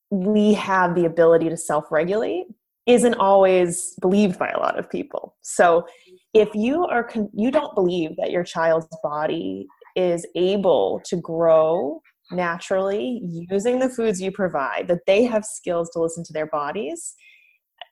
we 0.09 0.55
have 0.55 0.95
the 0.95 1.05
ability 1.05 1.49
to 1.49 1.55
self 1.55 1.91
regulate 1.91 2.47
isn't 2.87 3.13
always 3.13 3.93
believed 4.01 4.39
by 4.39 4.49
a 4.49 4.59
lot 4.59 4.79
of 4.79 4.89
people. 4.89 5.35
So 5.43 5.85
if 6.33 6.53
you 6.53 6.85
are 6.85 7.03
con- 7.03 7.29
you 7.33 7.51
don't 7.51 7.73
believe 7.75 8.11
that 8.17 8.31
your 8.31 8.43
child's 8.43 8.87
body 9.01 9.67
is 9.95 10.25
able 10.35 11.01
to 11.05 11.17
grow 11.17 12.01
naturally 12.31 13.21
using 13.49 13.79
the 13.79 13.89
foods 13.89 14.21
you 14.21 14.31
provide 14.31 14.87
that 14.87 15.05
they 15.07 15.23
have 15.23 15.43
skills 15.43 15.89
to 15.89 15.99
listen 15.99 16.23
to 16.23 16.33
their 16.33 16.45
bodies 16.45 17.15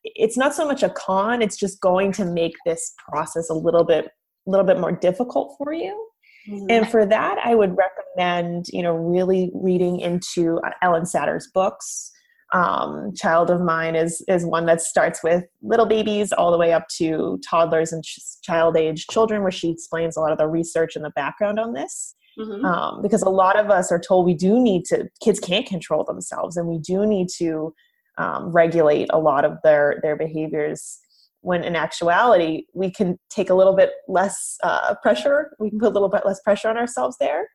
it's 0.04 0.38
not 0.38 0.54
so 0.54 0.65
much 0.65 0.84
a 0.84 0.89
con 0.89 1.41
it's 1.41 1.58
just 1.58 1.82
going 1.82 2.12
to 2.12 2.23
make 2.23 2.54
this 2.65 2.93
process 3.10 3.50
a 3.50 3.54
little 3.54 3.84
bit 3.84 4.06
a 4.06 4.50
little 4.50 4.65
bit 4.65 4.80
more 4.80 4.91
difficult 4.91 5.56
for 5.58 5.73
you 5.73 6.08
mm-hmm. 6.47 6.65
and 6.69 6.88
for 6.89 7.04
that 7.04 7.39
i 7.43 7.56
would 7.56 7.76
recommend 7.76 8.65
you 8.69 8.84
know 8.84 8.93
really 8.93 9.52
reading 9.56 10.00
into 10.00 10.60
uh, 10.60 10.69
Ellyn 10.84 11.08
Satter's 11.08 11.50
books 11.52 12.12
um, 12.53 13.13
child 13.15 13.49
of 13.49 13.62
mine 13.62 13.95
is 13.95 14.23
is 14.27 14.45
one 14.45 14.65
that 14.67 14.81
starts 14.81 15.21
with 15.23 15.43
little 15.62 15.86
babies 15.86 16.31
all 16.31 16.51
the 16.51 16.57
way 16.57 16.71
up 16.71 16.88
to 16.97 17.39
toddlers 17.47 17.91
and 17.91 18.03
ch- 18.03 18.19
child 18.41 18.77
age 18.77 19.05
children 19.07 19.41
where 19.41 19.51
she 19.51 19.69
explains 19.69 20.15
a 20.15 20.21
lot 20.21 20.31
of 20.31 20.38
the 20.38 20.47
research 20.47 20.95
and 20.95 21.03
the 21.03 21.12
background 21.12 21.60
on 21.60 21.73
this. 21.73 22.15
Mm-hmm. 22.39 22.65
Um, 22.65 23.01
because 23.01 23.23
a 23.23 23.29
lot 23.29 23.60
of 23.60 23.71
us 23.71 23.91
are 23.91 23.99
told 23.99 24.25
we 24.25 24.36
do 24.36 24.60
need 24.60 24.86
to, 24.86 25.10
kids 25.23 25.39
can't 25.39 25.65
control 25.65 26.03
themselves 26.03 26.55
and 26.55 26.67
we 26.67 26.77
do 26.77 27.03
need 27.03 27.29
to 27.38 27.73
um, 28.19 28.51
regulate 28.51 29.07
a 29.12 29.17
lot 29.17 29.43
of 29.43 29.57
their, 29.63 29.99
their 30.03 30.15
behaviors 30.15 30.99
when 31.41 31.63
in 31.63 31.75
actuality 31.75 32.65
we 32.75 32.91
can 32.91 33.17
take 33.31 33.49
a 33.49 33.55
little 33.55 33.75
bit 33.75 33.91
less 34.07 34.55
uh, 34.63 34.93
pressure. 35.01 35.51
We 35.60 35.71
can 35.71 35.79
put 35.79 35.88
a 35.88 35.93
little 35.93 36.10
bit 36.10 36.25
less 36.25 36.39
pressure 36.41 36.69
on 36.69 36.77
ourselves 36.77 37.17
there 37.19 37.47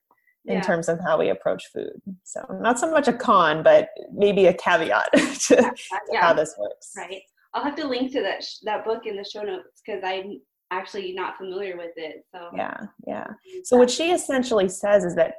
in 0.46 0.54
yeah. 0.54 0.60
terms 0.60 0.88
of 0.88 0.98
how 1.00 1.18
we 1.18 1.28
approach 1.28 1.64
food 1.72 2.00
so 2.24 2.40
not 2.60 2.78
so 2.78 2.90
much 2.90 3.08
a 3.08 3.12
con 3.12 3.62
but 3.62 3.88
maybe 4.12 4.46
a 4.46 4.54
caveat 4.54 5.08
to, 5.12 5.56
to 5.56 5.72
yeah. 6.10 6.20
how 6.20 6.32
this 6.32 6.54
works 6.58 6.92
right 6.96 7.22
i'll 7.54 7.62
have 7.62 7.76
to 7.76 7.86
link 7.86 8.12
to 8.12 8.20
that 8.20 8.42
sh- 8.42 8.58
that 8.64 8.84
book 8.84 9.06
in 9.06 9.16
the 9.16 9.24
show 9.24 9.42
notes 9.42 9.82
because 9.84 10.02
i'm 10.04 10.40
actually 10.70 11.12
not 11.12 11.36
familiar 11.36 11.76
with 11.76 11.92
it 11.96 12.24
so 12.34 12.48
yeah 12.56 12.76
yeah 13.06 13.26
so 13.62 13.76
what 13.76 13.90
she 13.90 14.10
essentially 14.10 14.68
says 14.68 15.04
is 15.04 15.14
that 15.14 15.34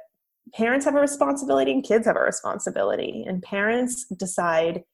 parents 0.52 0.84
have 0.84 0.94
a 0.94 1.00
responsibility 1.00 1.72
and 1.72 1.84
kids 1.84 2.06
have 2.06 2.16
a 2.16 2.20
responsibility 2.20 3.24
and 3.26 3.42
parents 3.42 4.06
decide 4.16 4.84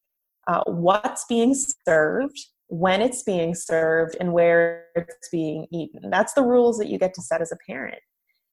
uh, 0.46 0.62
what's 0.66 1.24
being 1.26 1.54
served 1.86 2.38
when 2.68 3.02
it's 3.02 3.22
being 3.22 3.54
served 3.54 4.16
and 4.20 4.32
where 4.32 4.86
it's 4.94 5.28
being 5.30 5.66
eaten. 5.72 6.08
That's 6.08 6.34
the 6.34 6.42
rules 6.42 6.78
that 6.78 6.88
you 6.88 6.98
get 6.98 7.14
to 7.14 7.22
set 7.22 7.42
as 7.42 7.52
a 7.52 7.56
parent. 7.66 7.98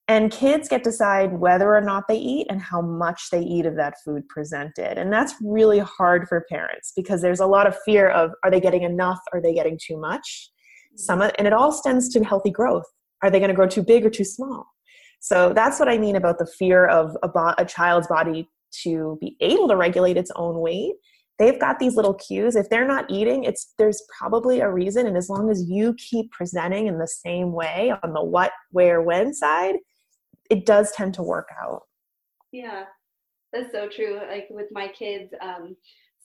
And 0.09 0.31
kids 0.31 0.69
get 0.69 0.85
to 0.85 0.89
decide 0.89 1.33
whether 1.33 1.75
or 1.75 1.81
not 1.81 2.07
they 2.07 2.15
eat 2.17 2.47
and 2.49 2.61
how 2.61 2.81
much 2.81 3.29
they 3.29 3.41
eat 3.41 3.65
of 3.65 3.75
that 3.75 3.95
food 4.05 4.27
presented. 4.29 4.97
And 4.97 5.11
that's 5.11 5.35
really 5.43 5.79
hard 5.79 6.29
for 6.29 6.45
parents 6.49 6.93
because 6.95 7.21
there's 7.21 7.41
a 7.41 7.45
lot 7.45 7.67
of 7.67 7.75
fear 7.83 8.09
of 8.09 8.31
are 8.43 8.49
they 8.49 8.61
getting 8.61 8.83
enough? 8.83 9.19
Are 9.33 9.41
they 9.41 9.53
getting 9.53 9.77
too 9.81 9.99
much? 9.99 10.49
Some 10.95 11.21
of, 11.21 11.31
and 11.37 11.45
it 11.45 11.53
all 11.53 11.73
stems 11.73 12.07
to 12.09 12.23
healthy 12.23 12.51
growth. 12.51 12.85
Are 13.21 13.29
they 13.29 13.39
going 13.39 13.49
to 13.49 13.55
grow 13.55 13.67
too 13.67 13.83
big 13.83 14.05
or 14.05 14.09
too 14.09 14.23
small? 14.23 14.67
So 15.19 15.51
that's 15.51 15.77
what 15.79 15.89
I 15.89 15.97
mean 15.97 16.15
about 16.15 16.37
the 16.39 16.47
fear 16.57 16.85
of 16.85 17.17
a, 17.21 17.27
bo- 17.27 17.55
a 17.57 17.65
child's 17.65 18.07
body 18.07 18.47
to 18.83 19.17
be 19.19 19.35
able 19.41 19.67
to 19.67 19.75
regulate 19.75 20.15
its 20.15 20.31
own 20.35 20.59
weight 20.59 20.93
they've 21.39 21.59
got 21.59 21.79
these 21.79 21.95
little 21.95 22.13
cues 22.13 22.55
if 22.55 22.69
they're 22.69 22.87
not 22.87 23.09
eating 23.09 23.43
it's 23.43 23.73
there's 23.77 24.01
probably 24.17 24.59
a 24.59 24.69
reason 24.69 25.07
and 25.07 25.17
as 25.17 25.29
long 25.29 25.49
as 25.49 25.63
you 25.69 25.93
keep 25.95 26.31
presenting 26.31 26.87
in 26.87 26.97
the 26.97 27.07
same 27.07 27.53
way 27.53 27.93
on 28.03 28.13
the 28.13 28.23
what 28.23 28.51
where 28.71 29.01
when 29.01 29.33
side 29.33 29.75
it 30.49 30.65
does 30.65 30.91
tend 30.91 31.13
to 31.13 31.23
work 31.23 31.47
out 31.61 31.83
yeah 32.51 32.83
that's 33.53 33.71
so 33.71 33.87
true 33.87 34.19
like 34.29 34.47
with 34.49 34.67
my 34.71 34.87
kids 34.87 35.33
um 35.41 35.75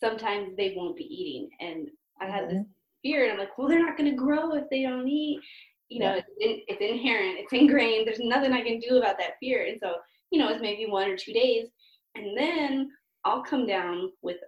sometimes 0.02 0.50
they 0.56 0.74
won't 0.76 0.96
be 0.96 1.04
eating 1.04 1.48
and 1.60 1.88
i 2.20 2.26
had 2.26 2.44
mm-hmm. 2.44 2.58
this 2.58 2.66
fear 3.02 3.24
and 3.24 3.32
i'm 3.32 3.38
like 3.38 3.56
well 3.58 3.68
they're 3.68 3.84
not 3.84 3.96
going 3.96 4.10
to 4.10 4.16
grow 4.16 4.54
if 4.54 4.64
they 4.70 4.82
don't 4.82 5.08
eat 5.08 5.40
you 5.88 6.00
know 6.00 6.14
yeah. 6.14 6.20
it's, 6.20 6.28
in, 6.40 6.60
it's 6.68 6.92
inherent 6.92 7.38
it's 7.38 7.52
ingrained 7.52 8.06
there's 8.06 8.20
nothing 8.20 8.52
i 8.52 8.62
can 8.62 8.78
do 8.78 8.98
about 8.98 9.18
that 9.18 9.34
fear 9.40 9.66
and 9.66 9.78
so 9.82 9.94
you 10.30 10.38
know 10.38 10.48
it's 10.48 10.62
maybe 10.62 10.86
one 10.86 11.08
or 11.08 11.16
two 11.16 11.32
days 11.32 11.68
and 12.14 12.36
then 12.36 12.90
I'll 13.24 13.42
come 13.42 13.66
down 13.66 14.10
with 14.22 14.38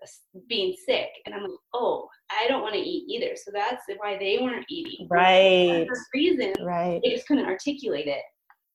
being 0.49 0.75
sick, 0.87 1.09
and 1.27 1.35
I'm 1.35 1.43
like, 1.43 1.51
oh, 1.75 2.09
I 2.31 2.49
don't 2.49 2.63
want 2.63 2.75
to 2.75 2.81
eat 2.81 3.05
either. 3.09 3.37
So 3.37 3.53
that's 3.55 3.85
why 3.99 4.19
they 4.19 4.39
weren't 4.41 4.67
eating. 4.69 5.07
Right. 5.09 5.87
For 5.87 5.97
reason. 6.13 6.55
Right. 6.61 7.01
They 7.03 7.11
just 7.11 7.27
couldn't 7.29 7.47
articulate 7.47 8.09
it. 8.09 8.23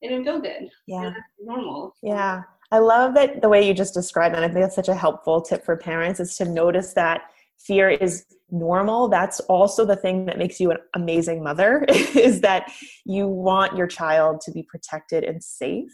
It 0.02 0.10
didn't 0.10 0.24
feel 0.24 0.40
good. 0.40 0.70
Yeah. 0.88 1.12
normal. 1.40 1.96
Yeah. 2.02 2.44
I 2.72 2.80
love 2.80 3.16
that 3.16 3.42
the 3.42 3.50
way 3.50 3.68
you 3.68 3.74
just 3.74 3.94
described 3.94 4.36
that. 4.36 4.44
I 4.44 4.48
think 4.48 4.60
that's 4.60 4.76
such 4.76 4.90
a 4.90 4.96
helpful 4.96 5.42
tip 5.42 5.66
for 5.66 5.76
parents 5.76 6.20
is 6.20 6.38
to 6.38 6.46
notice 6.46 6.94
that 6.94 7.22
fear 7.58 7.90
is 7.90 8.26
normal. 8.52 9.10
That's 9.10 9.40
also 9.42 9.86
the 9.86 9.96
thing 9.96 10.26
that 10.26 10.38
makes 10.38 10.60
you 10.60 10.72
an 10.72 10.78
amazing 10.94 11.44
mother 11.44 11.86
is 11.90 12.42
that 12.42 12.72
you 13.06 13.28
want 13.28 13.76
your 13.76 13.88
child 13.88 14.42
to 14.42 14.52
be 14.52 14.64
protected 14.64 15.24
and 15.24 15.44
safe 15.44 15.92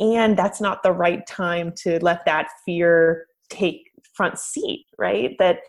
and 0.00 0.36
that's 0.36 0.60
not 0.60 0.82
the 0.82 0.92
right 0.92 1.26
time 1.26 1.72
to 1.76 1.98
let 2.02 2.24
that 2.24 2.48
fear 2.64 3.26
take 3.50 3.90
front 4.14 4.38
seat 4.38 4.86
right 4.98 5.36
that 5.38 5.60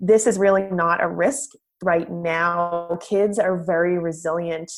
this 0.00 0.26
is 0.26 0.38
really 0.38 0.62
not 0.70 1.02
a 1.02 1.08
risk 1.08 1.50
right 1.82 2.10
now 2.10 2.98
kids 3.00 3.38
are 3.38 3.62
very 3.64 3.98
resilient 3.98 4.70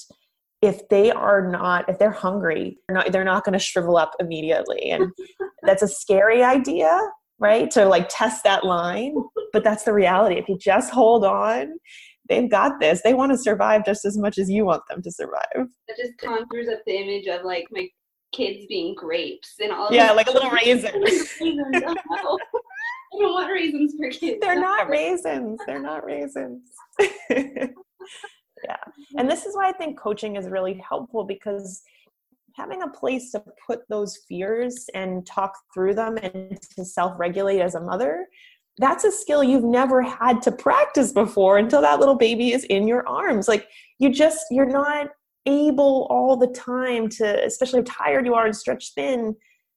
if 0.63 0.89
they 0.89 1.11
are 1.11 1.51
not 1.51 1.89
if 1.89 1.99
they're 1.99 2.11
hungry 2.11 2.79
they're 2.87 2.97
not 2.97 3.13
they're 3.13 3.25
not 3.25 3.45
going 3.45 3.53
to 3.53 3.59
shrivel 3.59 3.97
up 3.97 4.13
immediately 4.21 4.91
and 4.91 5.11
that's 5.63 5.83
a 5.83 5.89
scary 5.89 6.43
idea 6.43 7.01
right 7.39 7.71
to 7.71 7.85
like 7.85 8.07
test 8.11 8.45
that 8.45 8.65
line 8.65 9.15
but 9.53 9.65
that's 9.65 9.85
the 9.85 9.93
reality 9.93 10.37
if 10.37 10.49
you 10.49 10.59
just 10.59 10.93
hold 10.93 11.25
on 11.25 11.73
they've 12.29 12.51
got 12.51 12.79
this 12.81 13.01
they 13.03 13.15
want 13.15 13.33
to 13.33 13.39
survive 13.39 13.85
just 13.85 14.05
as 14.05 14.19
much 14.19 14.39
as 14.39 14.51
you 14.51 14.65
want 14.65 14.83
them 14.89 15.03
to 15.03 15.11
survive 15.11 15.45
it 15.55 15.97
just 15.97 16.17
conjures 16.19 16.69
up 16.69 16.81
the 16.87 16.95
image 16.95 17.27
of 17.27 17.45
like 17.45 17.67
my 17.71 17.89
kids 18.33 18.67
being 18.69 18.95
grapes 18.95 19.55
and 19.61 19.73
all. 19.73 19.93
Yeah, 19.93 20.13
like 20.13 20.29
a 20.29 20.31
little 20.31 20.51
raisin. 20.65 20.93
I 21.41 23.19
don't 23.19 23.33
want 23.33 23.53
raisins 23.53 23.95
for 23.99 24.09
kids. 24.11 24.39
They're 24.41 24.61
not 24.61 24.89
raisins. 24.89 25.61
They're 25.67 25.83
not 25.83 26.05
raisins. 26.05 26.63
Yeah. 28.65 28.77
And 28.87 29.21
mm-hmm. 29.21 29.29
this 29.29 29.47
is 29.47 29.57
why 29.57 29.69
I 29.69 29.73
think 29.73 29.99
coaching 29.99 30.37
is 30.37 30.49
really 30.49 30.83
helpful 30.87 31.25
because 31.25 31.83
having 32.55 32.83
a 32.83 32.89
place 32.89 33.31
to 33.33 33.43
put 33.67 33.81
those 33.89 34.19
fears 34.29 34.87
and 34.95 35.27
talk 35.27 35.55
through 35.73 35.95
them 35.95 36.17
and 36.19 36.61
to 36.77 36.85
self 36.85 37.19
regulate 37.19 37.61
as 37.61 37.75
a 37.75 37.81
mother, 37.81 38.27
that's 38.79 39.05
a 39.05 39.13
skill 39.13 39.45
you've 39.45 39.65
never 39.65 40.03
had 40.03 40.43
to 40.43 40.53
practice 40.53 41.13
before 41.13 41.59
until 41.59 41.81
that 41.83 42.01
little 42.01 42.17
baby 42.17 42.53
is 42.53 42.65
in 42.65 42.89
your 42.89 43.07
arms. 43.09 43.49
Like 43.49 43.69
you 43.99 44.11
just, 44.11 44.45
you're 44.51 44.67
not 44.67 45.09
able 45.47 46.07
all 46.11 46.37
the 46.37 46.49
time 46.49 47.09
to 47.09 47.45
especially 47.45 47.81
how 47.81 48.05
tired 48.05 48.27
you 48.27 48.35
are 48.35 48.47
and 48.47 48.55
stretched 48.55 48.95
thin 48.95 49.35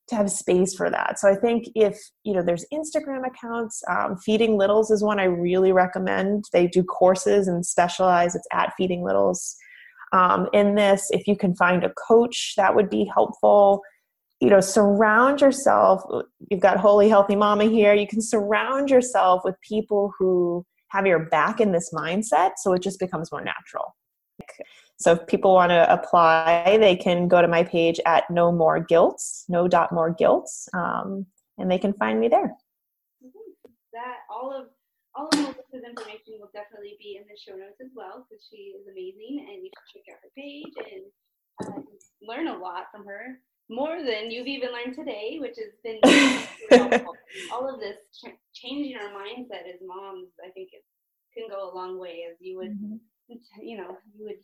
to 0.10 0.16
have 0.16 0.30
space 0.30 0.74
for 0.76 0.89
that. 0.89 1.20
So 1.20 1.30
i 1.30 1.36
think 1.36 1.68
if 1.76 1.98
you 2.24 2.34
know 2.34 2.42
there's 2.42 2.66
instagram 2.74 3.26
accounts 3.26 3.82
um, 3.89 4.18
feeding 4.18 4.58
littles 4.58 4.92
is 4.92 5.04
one 5.04 5.20
i 5.20 5.26
really 5.26 5.72
recommend. 5.72 6.46
They 6.52 6.68
do 6.68 6.84
courses 6.84 7.48
and 7.48 7.66
specialize. 7.66 8.36
It's 8.36 8.48
at 8.52 8.74
feeding 8.78 9.04
littles. 9.04 9.56
Um, 10.12 10.48
in 10.54 10.76
this 10.76 11.10
if 11.12 11.28
you 11.28 11.36
can 11.36 11.56
find 11.56 11.84
a 11.84 11.94
coach 12.08 12.54
that 12.58 12.76
would 12.76 12.89
be 12.89 13.10
helpful. 13.13 13.82
You 14.42 14.50
know 14.50 14.60
surround 14.60 15.42
yourself 15.42 16.02
you've 16.50 16.60
got 16.60 16.78
holy 16.78 17.10
healthy 17.10 17.36
mama 17.36 17.66
here. 17.66 17.94
You 17.94 18.08
can 18.08 18.22
surround 18.22 18.89
yourself 18.89 19.42
with 19.46 19.56
people 19.62 20.13
who 20.20 20.66
have 20.89 21.08
your 21.08 21.26
back 21.30 21.60
in 21.60 21.72
this 21.72 21.92
mindset 21.94 22.52
so 22.58 22.74
it 22.74 22.84
just 22.84 23.00
becomes 23.00 23.32
more 23.32 23.44
natural 23.44 23.96
so 24.97 25.13
if 25.13 25.27
people 25.27 25.53
want 25.53 25.71
to 25.71 25.91
apply, 25.91 26.77
they 26.79 26.95
can 26.95 27.27
go 27.27 27.41
to 27.41 27.47
my 27.47 27.63
page 27.63 27.99
at 28.06 28.29
no 28.29 28.51
more 28.51 28.79
guilts, 28.79 29.45
no 29.49 29.67
dot 29.67 29.91
more 29.91 30.13
guilts, 30.13 30.67
um, 30.73 31.25
and 31.58 31.69
they 31.69 31.77
can 31.77 31.93
find 31.93 32.19
me 32.19 32.27
there. 32.27 32.53
That 33.93 34.17
all 34.29 34.51
of 34.51 34.67
all 35.15 35.27
of 35.27 35.34
Melissa's 35.34 35.86
information 35.86 36.41
will 36.41 36.49
definitely 36.53 36.97
be 36.99 37.17
in 37.17 37.23
the 37.29 37.38
show 37.38 37.56
notes 37.58 37.77
as 37.82 37.91
well 37.95 38.25
because 38.25 38.43
she 38.49 38.73
is 38.73 38.88
amazing 38.89 39.45
and 39.45 39.63
you 39.63 39.69
can 39.69 39.86
check 39.93 40.06
out 40.10 40.23
her 40.23 40.34
page 40.36 40.73
and 40.89 41.06
uh, 41.62 41.82
learn 42.25 42.47
a 42.47 42.58
lot 42.58 42.86
from 42.91 43.06
her 43.06 43.38
more 43.69 44.03
than 44.03 44.32
you've 44.32 44.47
even 44.47 44.71
learned 44.71 44.95
today, 44.95 45.38
which 45.39 45.58
has 45.58 45.73
been 45.84 45.99
all 47.53 47.71
of 47.71 47.79
this 47.79 47.97
ch- 48.13 48.38
changing 48.53 48.95
our 48.97 49.10
mindset 49.10 49.69
as 49.69 49.79
moms. 49.86 50.29
I 50.43 50.49
think 50.51 50.69
it 50.73 50.84
can 51.38 51.47
go 51.49 51.71
a 51.71 51.75
long 51.75 51.99
way 51.99 52.25
as 52.29 52.38
you 52.39 52.58
would, 52.58 52.71
mm-hmm. 52.71 52.97
you 53.62 53.77
know, 53.77 53.97
you 54.17 54.25
would 54.25 54.41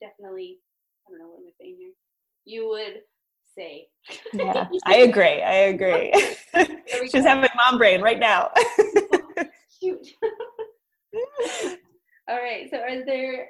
definitely, 0.00 0.58
I 1.06 1.10
don't 1.10 1.18
know 1.20 1.28
what 1.28 1.40
am 1.40 1.46
I 1.46 1.52
saying 1.60 1.76
here. 1.78 1.92
You 2.44 2.68
would 2.68 3.02
say. 3.54 3.88
yeah, 4.32 4.68
I 4.86 4.96
agree. 4.98 5.42
I 5.42 5.54
agree. 5.74 6.12
She's 7.10 7.24
having 7.24 7.42
my 7.42 7.50
mom 7.56 7.78
brain 7.78 8.00
right 8.00 8.18
now. 8.18 8.50
Shoot. 9.82 10.06
All 12.28 12.36
right. 12.36 12.68
So, 12.70 12.78
are 12.78 13.04
there? 13.04 13.48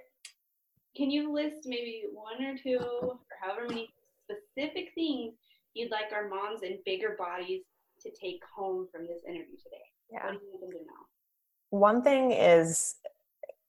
Can 0.96 1.10
you 1.10 1.32
list 1.32 1.66
maybe 1.66 2.04
one 2.12 2.44
or 2.44 2.56
two, 2.56 2.78
or 3.02 3.18
however 3.40 3.66
many 3.68 3.88
specific 4.24 4.90
things 4.94 5.34
you'd 5.74 5.90
like 5.90 6.12
our 6.12 6.28
moms 6.28 6.62
in 6.62 6.78
bigger 6.84 7.16
bodies 7.18 7.62
to 8.02 8.10
take 8.10 8.40
home 8.54 8.88
from 8.92 9.02
this 9.02 9.22
interview 9.26 9.56
today? 9.56 9.84
Yeah. 10.10 10.26
What 10.26 10.32
do 10.32 10.46
you 10.46 10.50
want 10.52 10.60
them 10.62 10.70
to 10.72 10.86
know? 10.86 11.06
One 11.70 12.02
thing 12.02 12.32
is 12.32 12.96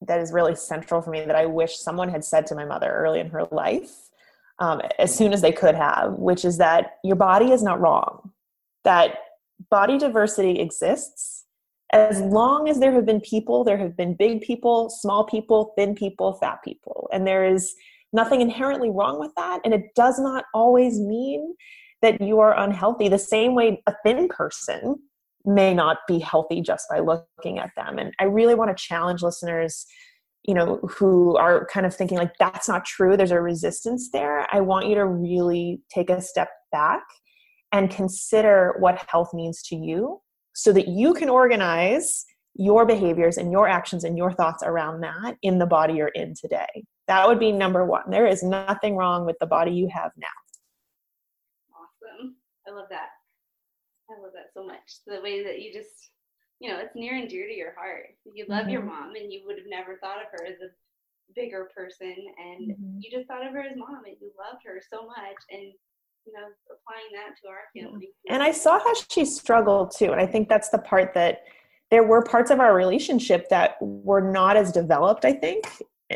that 0.02 0.20
is 0.20 0.34
really 0.34 0.56
central 0.56 1.02
for 1.02 1.12
me 1.12 1.24
that 1.26 1.36
I 1.36 1.46
wish 1.46 1.78
someone 1.78 2.10
had 2.10 2.26
said 2.26 2.48
to 2.48 2.56
my 2.56 2.66
mother 2.66 2.92
early 2.92 3.20
in 3.20 3.30
her 3.30 3.46
life 3.52 4.10
um, 4.60 4.82
as 5.00 5.14
soon 5.14 5.34
as 5.34 5.42
they 5.42 5.52
could 5.52 5.76
have, 5.76 6.14
which 6.14 6.46
is 6.46 6.58
that 6.58 6.98
your 7.04 7.16
body 7.16 7.52
is 7.52 7.64
not 7.64 7.80
wrong, 7.80 8.32
that 8.84 9.18
body 9.70 9.98
diversity 9.98 10.60
exists. 10.60 11.46
As 11.94 12.22
long 12.22 12.70
as 12.70 12.80
there 12.80 12.94
have 12.94 13.06
been 13.06 13.20
people, 13.20 13.64
there 13.64 13.78
have 13.78 13.98
been 13.98 14.14
big 14.14 14.42
people, 14.42 14.90
small 14.90 15.26
people, 15.26 15.74
thin 15.78 15.94
people, 15.94 16.34
fat 16.34 16.60
people. 16.64 17.10
And 17.12 17.28
there 17.28 17.44
is 17.44 17.76
nothing 18.14 18.40
inherently 18.40 18.90
wrong 18.90 19.20
with 19.20 19.32
that. 19.36 19.60
And 19.66 19.74
it 19.74 19.94
does 19.96 20.20
not 20.20 20.46
always 20.54 21.00
mean 21.00 21.56
that 22.02 22.22
you 22.22 22.40
are 22.40 22.58
unhealthy. 22.58 23.10
The 23.10 23.20
same 23.20 23.56
way 23.56 23.82
a 23.88 23.94
thin 24.04 24.30
person 24.30 25.00
may 25.46 25.74
not 25.74 26.00
be 26.08 26.20
healthy 26.20 26.62
just 26.62 26.88
by 26.90 27.00
looking 27.00 27.60
at 27.60 27.72
them. 27.76 27.98
And 27.98 28.14
I 28.20 28.26
really 28.26 28.56
want 28.56 28.76
to 28.76 28.84
challenge 28.84 29.22
listeners 29.22 29.86
you 30.44 30.54
know 30.54 30.80
who 30.90 31.38
are 31.38 31.68
kind 31.68 31.86
of 31.86 31.96
thinking 31.96 32.18
like 32.18 32.34
that's 32.40 32.68
not 32.68 32.84
true 32.84 33.16
there's 33.16 33.32
a 33.32 33.42
resistance 33.42 34.10
there. 34.12 34.48
I 34.52 34.62
want 34.62 34.88
you 34.88 34.96
to 34.96 35.06
really 35.06 35.82
take 35.94 36.10
a 36.10 36.22
step 36.22 36.50
back 36.72 37.04
and 37.72 37.90
consider 37.90 38.76
what 38.80 39.06
health 39.08 39.34
means 39.34 39.62
to 39.64 39.76
you 39.76 40.22
so 40.54 40.74
that 40.74 40.88
you 40.88 41.14
can 41.14 41.30
organize 41.30 42.26
your 42.56 42.86
behaviors 42.86 43.38
and 43.38 43.52
your 43.52 43.68
actions 43.68 44.04
and 44.04 44.18
your 44.18 44.32
thoughts 44.32 44.62
around 44.64 45.02
that 45.02 45.38
in 45.42 45.58
the 45.58 45.66
body 45.66 45.94
you're 45.94 46.10
in 46.10 46.34
today. 46.40 46.84
That 47.08 47.28
would 47.28 47.40
be 47.40 47.52
number 47.52 47.86
one. 47.86 48.10
There 48.10 48.28
is 48.28 48.44
nothing 48.44 48.98
wrong 48.98 49.26
with 49.26 49.38
the 49.40 49.46
body 49.46 49.72
you 49.72 49.88
have 49.94 50.12
now. 50.18 50.28
Awesome. 51.74 52.36
I 52.68 52.72
love 52.72 52.88
that 52.90 53.10
i 54.12 54.22
love 54.22 54.34
that 54.34 54.54
so 54.54 54.66
much 54.66 55.02
the 55.08 55.22
way 55.22 55.44
that 55.44 55.62
you 55.62 55.74
just 55.74 56.12
you 56.62 56.70
know, 56.70 56.78
it's 56.78 56.96
near 56.96 57.18
and 57.18 57.28
dear 57.28 57.48
to 57.48 57.54
your 57.54 57.74
heart. 57.74 58.14
You 58.36 58.46
love 58.48 58.62
mm-hmm. 58.62 58.70
your 58.70 58.84
mom 58.84 59.16
and 59.16 59.34
you 59.34 59.42
would 59.48 59.58
have 59.58 59.66
never 59.68 59.98
thought 59.98 60.22
of 60.22 60.28
her 60.32 60.46
as 60.46 60.62
a 60.62 60.70
bigger 61.36 61.68
person 61.76 62.14
and 62.38 62.72
mm-hmm. 62.72 63.00
you 63.00 63.10
just 63.10 63.28
thought 63.28 63.46
of 63.46 63.52
her 63.52 63.62
as 63.62 63.76
mom 63.76 64.06
and 64.06 64.16
you 64.22 64.30
loved 64.38 64.62
her 64.64 64.80
so 64.88 65.08
much 65.08 65.42
and 65.50 65.74
you 66.28 66.34
know, 66.34 66.48
applying 66.70 67.10
that 67.14 67.36
to 67.42 67.48
our 67.50 67.64
family. 67.76 68.10
And 68.30 68.44
I 68.44 68.52
saw 68.52 68.78
how 68.78 68.94
she 69.10 69.26
struggled 69.26 69.92
too. 69.98 70.12
And 70.12 70.22
I 70.22 70.28
think 70.28 70.50
that's 70.50 70.70
the 70.70 70.78
part 70.78 71.16
that 71.16 71.46
there 71.90 72.04
were 72.04 72.22
parts 72.22 72.52
of 72.52 72.60
our 72.60 72.76
relationship 72.76 73.50
that 73.50 73.78
were 73.82 74.22
not 74.22 74.56
as 74.56 74.72
developed, 74.72 75.26
I 75.26 75.34
think, 75.34 75.66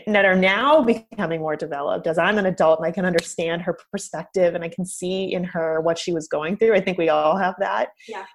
that 0.07 0.25
are 0.25 0.35
now 0.35 0.81
becoming 0.83 1.41
more 1.41 1.55
developed 1.55 2.07
as 2.07 2.17
I'm 2.17 2.37
an 2.37 2.45
adult 2.45 2.79
and 2.79 2.87
I 2.87 2.91
can 2.91 3.05
understand 3.05 3.61
her 3.63 3.77
perspective 3.91 4.55
and 4.55 4.63
I 4.63 4.69
can 4.69 4.85
see 4.85 5.33
in 5.33 5.43
her 5.43 5.81
what 5.81 5.97
she 5.97 6.13
was 6.13 6.27
going 6.27 6.57
through. 6.57 6.75
I 6.75 6.81
think 6.81 6.97
we 6.97 7.09
all 7.09 7.37
have 7.37 7.55
that. 7.59 7.89
Yeah. 8.07 8.25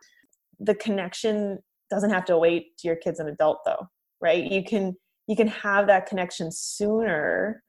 The 0.58 0.74
connection 0.74 1.58
doesn't 1.90 2.10
have 2.10 2.24
to 2.26 2.38
wait 2.38 2.76
to 2.78 2.86
your 2.86 2.96
kid's 2.96 3.20
an 3.20 3.28
adult 3.28 3.58
though 3.66 3.88
right 4.20 4.50
you 4.50 4.62
can 4.64 4.96
you 5.26 5.36
can 5.36 5.48
have 5.48 5.86
that 5.88 6.06
connection 6.06 6.50
sooner 6.50 7.62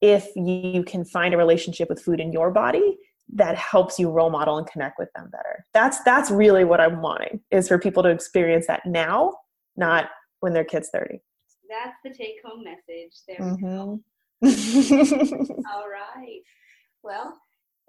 if 0.00 0.28
you 0.34 0.82
can 0.84 1.04
find 1.04 1.34
a 1.34 1.36
relationship 1.36 1.88
with 1.90 2.00
food 2.00 2.20
in 2.20 2.32
your 2.32 2.50
body 2.50 2.96
that 3.32 3.56
helps 3.56 3.98
you 3.98 4.10
role 4.10 4.30
model 4.30 4.56
and 4.56 4.66
connect 4.66 4.98
with 4.98 5.08
them 5.14 5.28
better 5.30 5.64
that's 5.74 6.02
that's 6.04 6.30
really 6.30 6.64
what 6.64 6.80
i'm 6.80 7.02
wanting 7.02 7.40
is 7.50 7.68
for 7.68 7.78
people 7.78 8.02
to 8.02 8.08
experience 8.08 8.66
that 8.66 8.82
now 8.86 9.32
not 9.76 10.06
when 10.40 10.52
their 10.52 10.64
kids 10.64 10.88
30 10.92 11.20
that's 11.70 11.96
the 12.04 12.10
take 12.10 12.36
home 12.44 12.64
message 12.64 13.14
there 13.26 13.38
mm-hmm. 13.40 13.96
all 15.72 15.88
right 15.88 16.40
well 17.02 17.38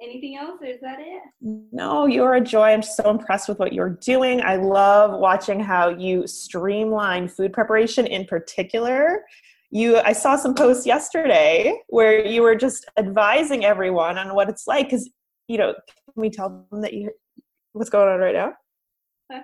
Anything 0.02 0.36
else, 0.36 0.60
or 0.64 0.66
is 0.66 0.82
that 0.82 1.00
it? 1.00 1.22
No, 1.72 2.08
you're 2.08 2.34
a 2.34 2.42
joy. 2.42 2.70
I'm 2.70 2.82
so 2.82 3.12
impressed 3.12 3.48
with 3.48 3.60
what 3.60 3.72
you're 3.72 4.00
doing. 4.02 4.42
I 4.42 4.56
love 4.56 5.20
watching 5.20 5.60
how 5.60 5.90
you 5.90 6.26
streamline 6.26 7.28
food 7.28 7.54
preparation 7.54 8.08
in 8.08 8.26
particular. 8.26 9.24
You, 9.70 10.00
I 10.00 10.14
saw 10.14 10.38
some 10.38 10.56
posts 10.56 10.88
yesterday 10.88 11.80
where 11.90 12.26
you 12.26 12.42
were 12.42 12.56
just 12.56 12.90
advising 12.98 13.64
everyone 13.64 14.18
on 14.18 14.34
what 14.34 14.50
it's 14.50 14.66
like. 14.66 14.88
Because, 14.88 15.08
you 15.48 15.60
know, 15.60 15.74
can 15.74 16.22
we 16.22 16.32
tell 16.32 16.66
them 16.72 16.82
that 16.82 16.94
you, 16.94 17.12
what's 17.74 17.92
going 17.92 18.10
on 18.10 18.20
right 18.20 18.34
now? 18.34 18.54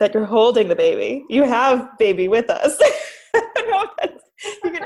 that 0.00 0.14
you're 0.14 0.24
holding 0.24 0.68
the 0.68 0.76
baby. 0.76 1.26
You 1.28 1.42
have 1.42 1.98
baby 1.98 2.28
with 2.28 2.48
us. 2.48 2.80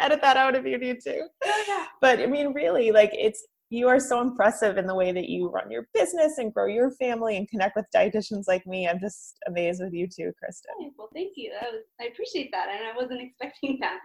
you 0.06 0.16
can 0.16 0.20
edit 0.20 0.22
that 0.22 0.36
out 0.36 0.54
if 0.54 0.64
you 0.64 0.78
need 0.78 1.00
to. 1.00 1.26
Oh, 1.44 1.86
but 2.00 2.20
I 2.20 2.26
mean, 2.26 2.52
really, 2.52 2.92
like 2.92 3.10
it's 3.12 3.46
you 3.70 3.88
are 3.88 3.98
so 3.98 4.20
impressive 4.20 4.78
in 4.78 4.86
the 4.86 4.94
way 4.94 5.10
that 5.10 5.28
you 5.28 5.48
run 5.48 5.70
your 5.70 5.88
business 5.92 6.38
and 6.38 6.54
grow 6.54 6.66
your 6.66 6.92
family 6.92 7.36
and 7.36 7.48
connect 7.48 7.74
with 7.74 7.86
dietitians 7.94 8.44
like 8.46 8.64
me. 8.66 8.88
I'm 8.88 9.00
just 9.00 9.36
amazed 9.46 9.82
with 9.82 9.92
you 9.92 10.06
too, 10.06 10.32
Kristen. 10.38 10.72
Hey, 10.80 10.90
well, 10.96 11.08
thank 11.12 11.32
you. 11.36 11.52
Was, 11.60 11.82
I 12.00 12.04
appreciate 12.04 12.50
that, 12.52 12.68
and 12.68 12.86
I 12.86 12.96
wasn't 12.96 13.22
expecting 13.22 13.78
that. 13.80 13.98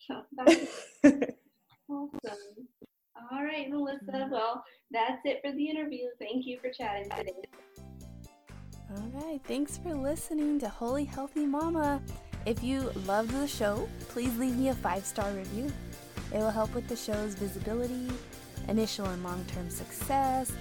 So 0.00 0.22
awesome. 1.90 2.38
All 3.32 3.42
right, 3.42 3.70
Melissa. 3.70 4.28
Well, 4.30 4.62
that's 4.90 5.22
it 5.24 5.40
for 5.42 5.52
the 5.52 5.68
interview. 5.68 6.08
Thank 6.20 6.46
you 6.46 6.58
for 6.60 6.70
chatting 6.70 7.08
today. 7.10 7.32
All 8.94 9.10
right, 9.14 9.40
thanks 9.44 9.78
for 9.78 9.94
listening 9.94 10.60
to 10.60 10.68
Holy 10.68 11.04
Healthy 11.04 11.46
Mama. 11.46 12.00
If 12.46 12.62
you 12.62 12.92
loved 13.06 13.32
the 13.32 13.48
show, 13.48 13.88
please 14.10 14.38
leave 14.38 14.56
me 14.56 14.68
a 14.68 14.74
five 14.74 15.04
star 15.04 15.28
review. 15.32 15.72
It 16.32 16.38
will 16.38 16.50
help 16.50 16.72
with 16.76 16.86
the 16.86 16.94
show's 16.94 17.34
visibility 17.34 18.08
initial 18.68 19.06
and 19.06 19.22
long 19.24 19.44
term 19.52 19.68
success, 19.68 20.52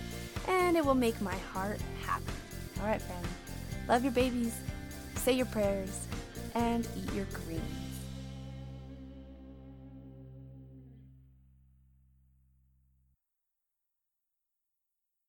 and 0.48 0.76
it 0.76 0.84
will 0.84 0.96
make 0.96 1.22
my 1.22 1.36
heart 1.54 1.80
happy. 2.04 2.26
All 2.80 2.88
right, 2.88 3.02
friend. 3.02 3.26
Love 3.88 4.04
your 4.04 4.14
babies, 4.14 4.56
say 5.18 5.34
your 5.34 5.46
prayers, 5.46 6.08
and 6.56 6.88
eat 6.98 7.14
your 7.14 7.26
greens. 7.46 7.85